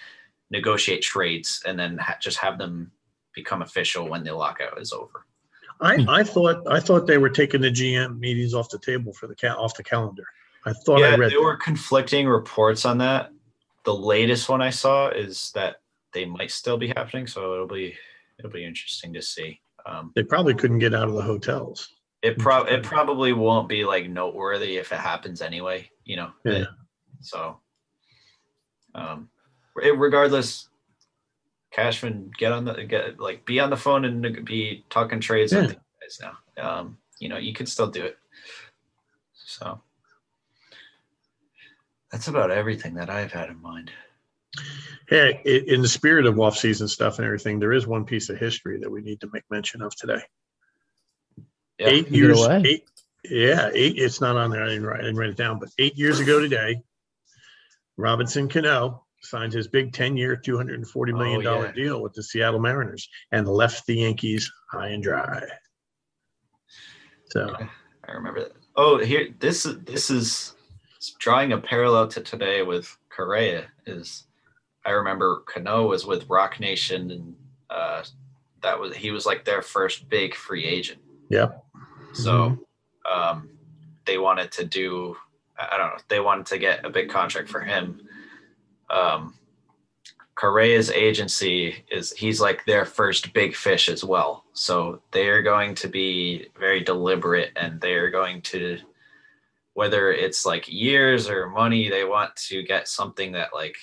[0.50, 2.92] negotiate trades and then ha- just have them
[3.34, 5.26] become official when the lockout is over.
[5.82, 6.10] I, Hmm.
[6.10, 9.36] I thought I thought they were taking the GM meetings off the table for the
[9.36, 10.26] cat off the calendar.
[10.66, 13.32] I thought I yeah, read there were conflicting reports on that.
[13.84, 15.78] The latest one I saw is that
[16.14, 17.96] they might still be happening, so it'll be
[18.40, 19.60] it'll be interesting to see.
[19.86, 21.90] Um, they probably couldn't get out of the hotels.
[22.24, 26.32] It pro it probably won't be like noteworthy if it happens anyway, you know.
[26.46, 26.52] Yeah.
[26.54, 26.68] It-
[27.22, 27.60] so,
[28.96, 29.30] um,
[29.76, 30.68] re- regardless,
[31.72, 35.62] Cashman, get on the get like be on the phone and be talking trades Yeah.
[35.62, 36.38] with the guys now.
[36.62, 38.18] Um, you know, you can still do it.
[39.34, 39.82] So
[42.12, 43.92] that's about everything that I've had in mind.
[45.08, 48.80] Hey, in the spirit of off-season stuff and everything, there is one piece of history
[48.80, 50.22] that we need to make mention of today.
[51.84, 51.90] Yeah.
[51.90, 52.46] Eight Take it years.
[52.46, 52.64] away.
[52.66, 52.90] Eight,
[53.30, 53.98] yeah, eight.
[53.98, 54.64] It's not on there.
[54.64, 55.00] I didn't write.
[55.00, 55.60] I didn't write it down.
[55.60, 56.82] But eight years ago today,
[57.98, 61.72] Robinson Cano signed his big ten-year, two hundred and forty million dollar yeah.
[61.74, 65.44] deal with the Seattle Mariners and left the Yankees high and dry.
[67.32, 67.56] So
[68.08, 68.54] I remember that.
[68.76, 70.56] Oh, here this is this is
[71.20, 74.26] drawing a parallel to today with Correa is
[74.86, 77.36] I remember Cano was with Roc Nation and
[77.70, 78.04] uh
[78.62, 81.02] that was he was like their first big free agent.
[81.30, 81.63] Yep.
[82.14, 82.58] So
[83.12, 83.50] um
[84.06, 85.16] they wanted to do
[85.58, 88.02] I don't know, they wanted to get a big contract for him.
[88.90, 89.36] Um
[90.36, 94.46] Correa's agency is he's like their first big fish as well.
[94.54, 98.80] So they are going to be very deliberate and they are going to
[99.74, 103.78] whether it's like years or money, they want to get something that like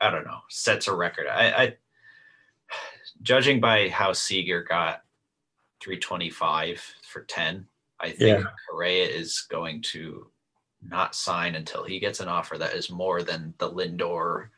[0.00, 1.26] I don't know, sets a record.
[1.26, 1.76] I, I
[3.22, 5.02] judging by how Seager got
[5.80, 7.66] 325 for 10,
[8.00, 8.44] I think Yeah.
[8.68, 10.30] Correa is going to
[10.82, 14.48] not sign until he gets an offer that is more than the Lindor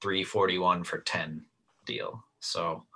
[0.00, 1.44] 341 for 10
[1.86, 2.24] deal.
[2.38, 2.86] So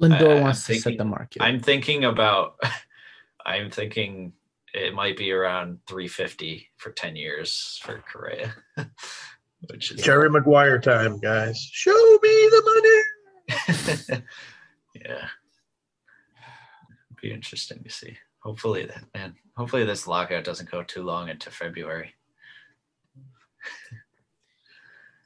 [0.00, 1.42] Lindor I- wants I'm to set thinking- the market.
[1.42, 2.56] I'm thinking about
[3.46, 4.34] I'm thinking
[4.74, 8.54] it might be around 350 for 10 years for Correa.
[9.70, 11.58] Which is Jerry Maguire time, guys.
[11.72, 14.22] Show me the money.
[15.04, 15.28] yeah.
[17.20, 18.16] Be interesting to see.
[18.40, 19.34] Hopefully that man.
[19.56, 22.14] Hopefully this lockout doesn't go too long into February.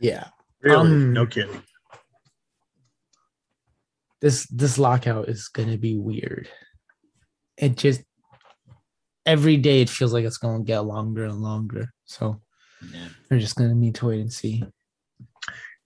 [0.01, 0.28] yeah.
[0.62, 0.76] Really?
[0.76, 1.62] Um, no kidding.
[4.20, 6.49] This this lockout is gonna be weird.
[7.57, 8.03] It just
[9.26, 11.93] every day it feels like it's gonna get longer and longer.
[12.05, 12.40] So
[12.93, 13.09] Yeah.
[13.30, 14.62] we're just gonna need to wait and see.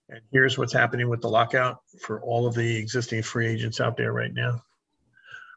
[0.09, 3.97] And here's what's happening with the lockout for all of the existing free agents out
[3.97, 4.63] there right now.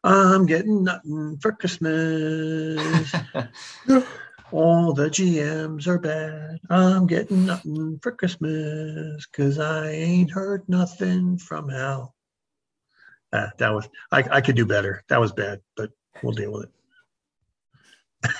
[0.03, 3.13] I'm getting nothing for Christmas.
[4.51, 6.59] All the GMs are bad.
[6.69, 12.15] I'm getting nothing for Christmas because I ain't heard nothing from Hal.
[13.31, 15.03] Ah, that was I, I could do better.
[15.09, 15.91] That was bad, but
[16.23, 16.69] we'll deal with
[18.23, 18.31] it.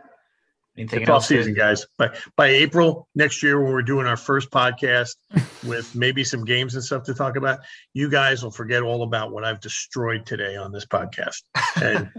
[0.77, 1.27] Anything It's off else?
[1.27, 1.85] season, guys.
[1.97, 5.15] By by April next year, when we're doing our first podcast
[5.65, 7.59] with maybe some games and stuff to talk about,
[7.93, 11.43] you guys will forget all about what I've destroyed today on this podcast.
[11.81, 12.09] And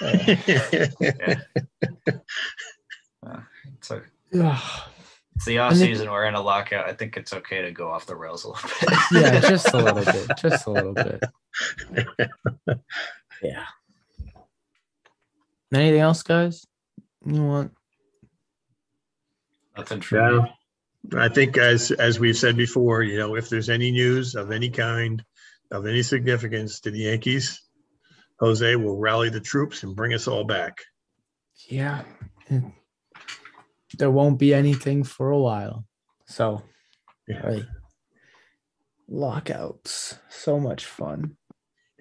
[3.76, 4.02] It's, a,
[5.36, 6.10] it's the off season.
[6.10, 6.86] We're in a lockout.
[6.88, 8.90] I think it's okay to go off the rails a little bit.
[9.12, 10.30] yeah, just a little bit.
[10.38, 11.22] Just a little bit.
[13.42, 13.64] Yeah.
[15.72, 16.66] Anything else, guys?
[17.24, 17.72] You want?
[19.76, 20.54] Nothing for me.
[21.16, 24.68] I think as as we've said before, you know, if there's any news of any
[24.70, 25.24] kind,
[25.70, 27.62] of any significance to the Yankees,
[28.40, 30.78] Jose will rally the troops and bring us all back.
[31.68, 32.02] Yeah.
[33.96, 35.84] There won't be anything for a while.
[36.26, 36.62] So,
[37.26, 37.40] Yeah.
[37.46, 37.64] right.
[39.08, 40.18] Lockouts.
[40.28, 41.36] So much fun.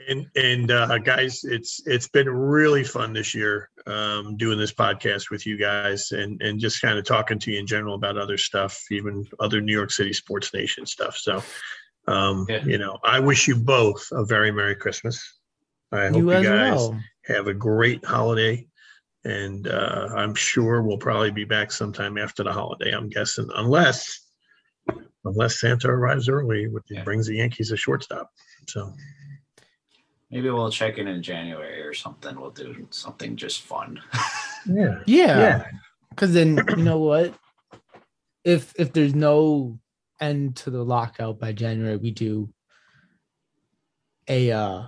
[0.08, 5.30] And and uh, guys, it's it's been really fun this year um, doing this podcast
[5.30, 8.38] with you guys and and just kind of talking to you in general about other
[8.38, 11.18] stuff, even other New York City Sports Nation stuff.
[11.18, 11.44] So,
[12.08, 12.64] um, Yeah.
[12.64, 15.22] you know, I wish you both a very Merry Christmas.
[15.92, 17.00] I hope You you, guys well.
[17.26, 18.68] have a great holiday,
[19.26, 22.92] and uh, I'm sure we'll probably be back sometime after the holiday.
[22.92, 24.28] I'm guessing, unless
[25.26, 27.04] unless Santa arrives early, which Yeah.
[27.04, 28.32] brings the Yankees a shortstop.
[28.70, 28.94] So.
[30.32, 32.40] Maybe we'll check in in January or something.
[32.40, 34.02] We'll do something just fun.
[34.66, 35.00] Yeah.
[35.08, 35.66] Yeah.
[36.18, 37.34] Cause then you know what?
[38.44, 39.80] If if there's no
[40.20, 42.50] end to the lockout by January, we do
[44.28, 44.84] a uh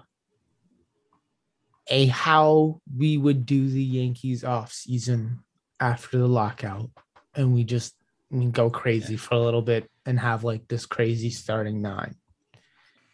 [1.88, 5.40] a how we would do the Yankees off season
[5.80, 6.90] after the lockout.
[7.36, 7.96] And we just
[8.30, 12.16] we go crazy for a little bit and have like this crazy starting nine.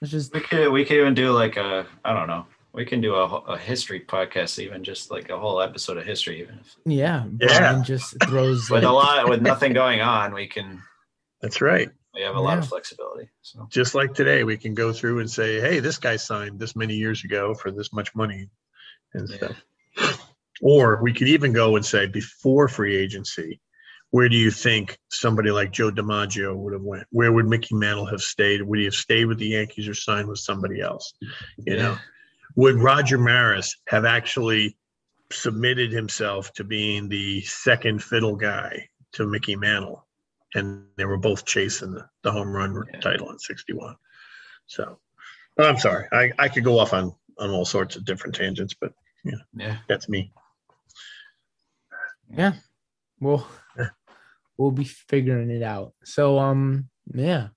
[0.02, 2.45] It's just We could we could even do like a I don't know.
[2.74, 6.41] We can do a, a history podcast, even just like a whole episode of history,
[6.41, 7.48] even if, yeah, Yeah.
[7.60, 10.34] Brian just throws with a lot with nothing going on.
[10.34, 10.84] We can
[11.41, 11.89] That's right.
[12.14, 13.30] we have a lot of flexibility.
[13.41, 16.76] So Just like today, we can go through and say, hey, this guy signed this
[16.76, 18.48] many years ago for this much money
[19.16, 19.38] and Yeah.
[19.38, 20.22] stuff.
[20.62, 23.60] Or we could even go and say, before free agency,
[24.12, 27.05] where do you think somebody like Joe DiMaggio would have went?
[27.12, 28.62] Where would Mickey Mantle have stayed?
[28.62, 31.14] Would he have stayed with the Yankees or signed with somebody else?
[31.58, 31.97] You know,
[32.55, 34.78] would Roger Maris have actually
[35.32, 40.05] submitted himself to being the second fiddle guy to Mickey Mantle?
[40.55, 42.99] And they were both chasing the, the home run Yeah.
[43.01, 43.95] title in 61.
[44.68, 44.99] So
[45.60, 46.08] I'm sorry.
[46.14, 48.93] I, I could go off on, on all sorts of different tangents, but
[49.26, 49.78] yeah.
[49.89, 50.32] that's me.
[53.20, 53.45] we'll
[54.58, 55.93] we'll be figuring it out.
[56.03, 57.49] So um yeah.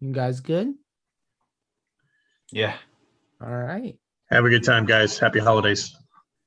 [0.00, 0.74] You guys good?
[2.52, 2.76] Yeah.
[3.42, 3.98] All right.
[4.30, 5.18] Have a good time, guys.
[5.18, 5.96] Happy holidays.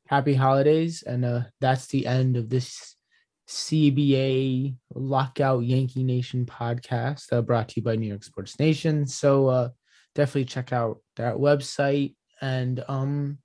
[0.08, 1.04] Happy holidays.
[1.04, 2.96] And uh that's the end of this
[3.48, 9.06] CBA Lockout Yankee Nation podcast uh, brought to you by New York Sports Nation.
[9.06, 9.70] So uh
[10.16, 13.40] definitely check out that website and um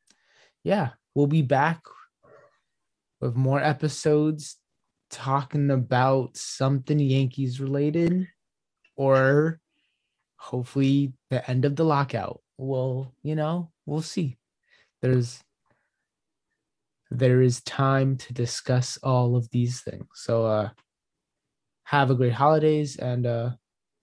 [0.62, 1.80] yeah, we'll be back
[3.20, 4.56] with more episodes
[5.10, 8.26] talking about something Yankees related
[8.96, 9.60] or
[10.36, 12.40] hopefully the end of the lockout.
[12.58, 14.38] Well, you know, we'll see.
[15.02, 15.42] There's
[17.10, 20.06] there is time to discuss all of these things.
[20.14, 20.70] So uh
[21.84, 23.50] have a great holidays and uh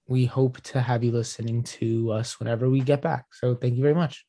[0.08, 3.26] we hope to have you listening to us whenever we get back.
[3.32, 4.22] So thank you very much.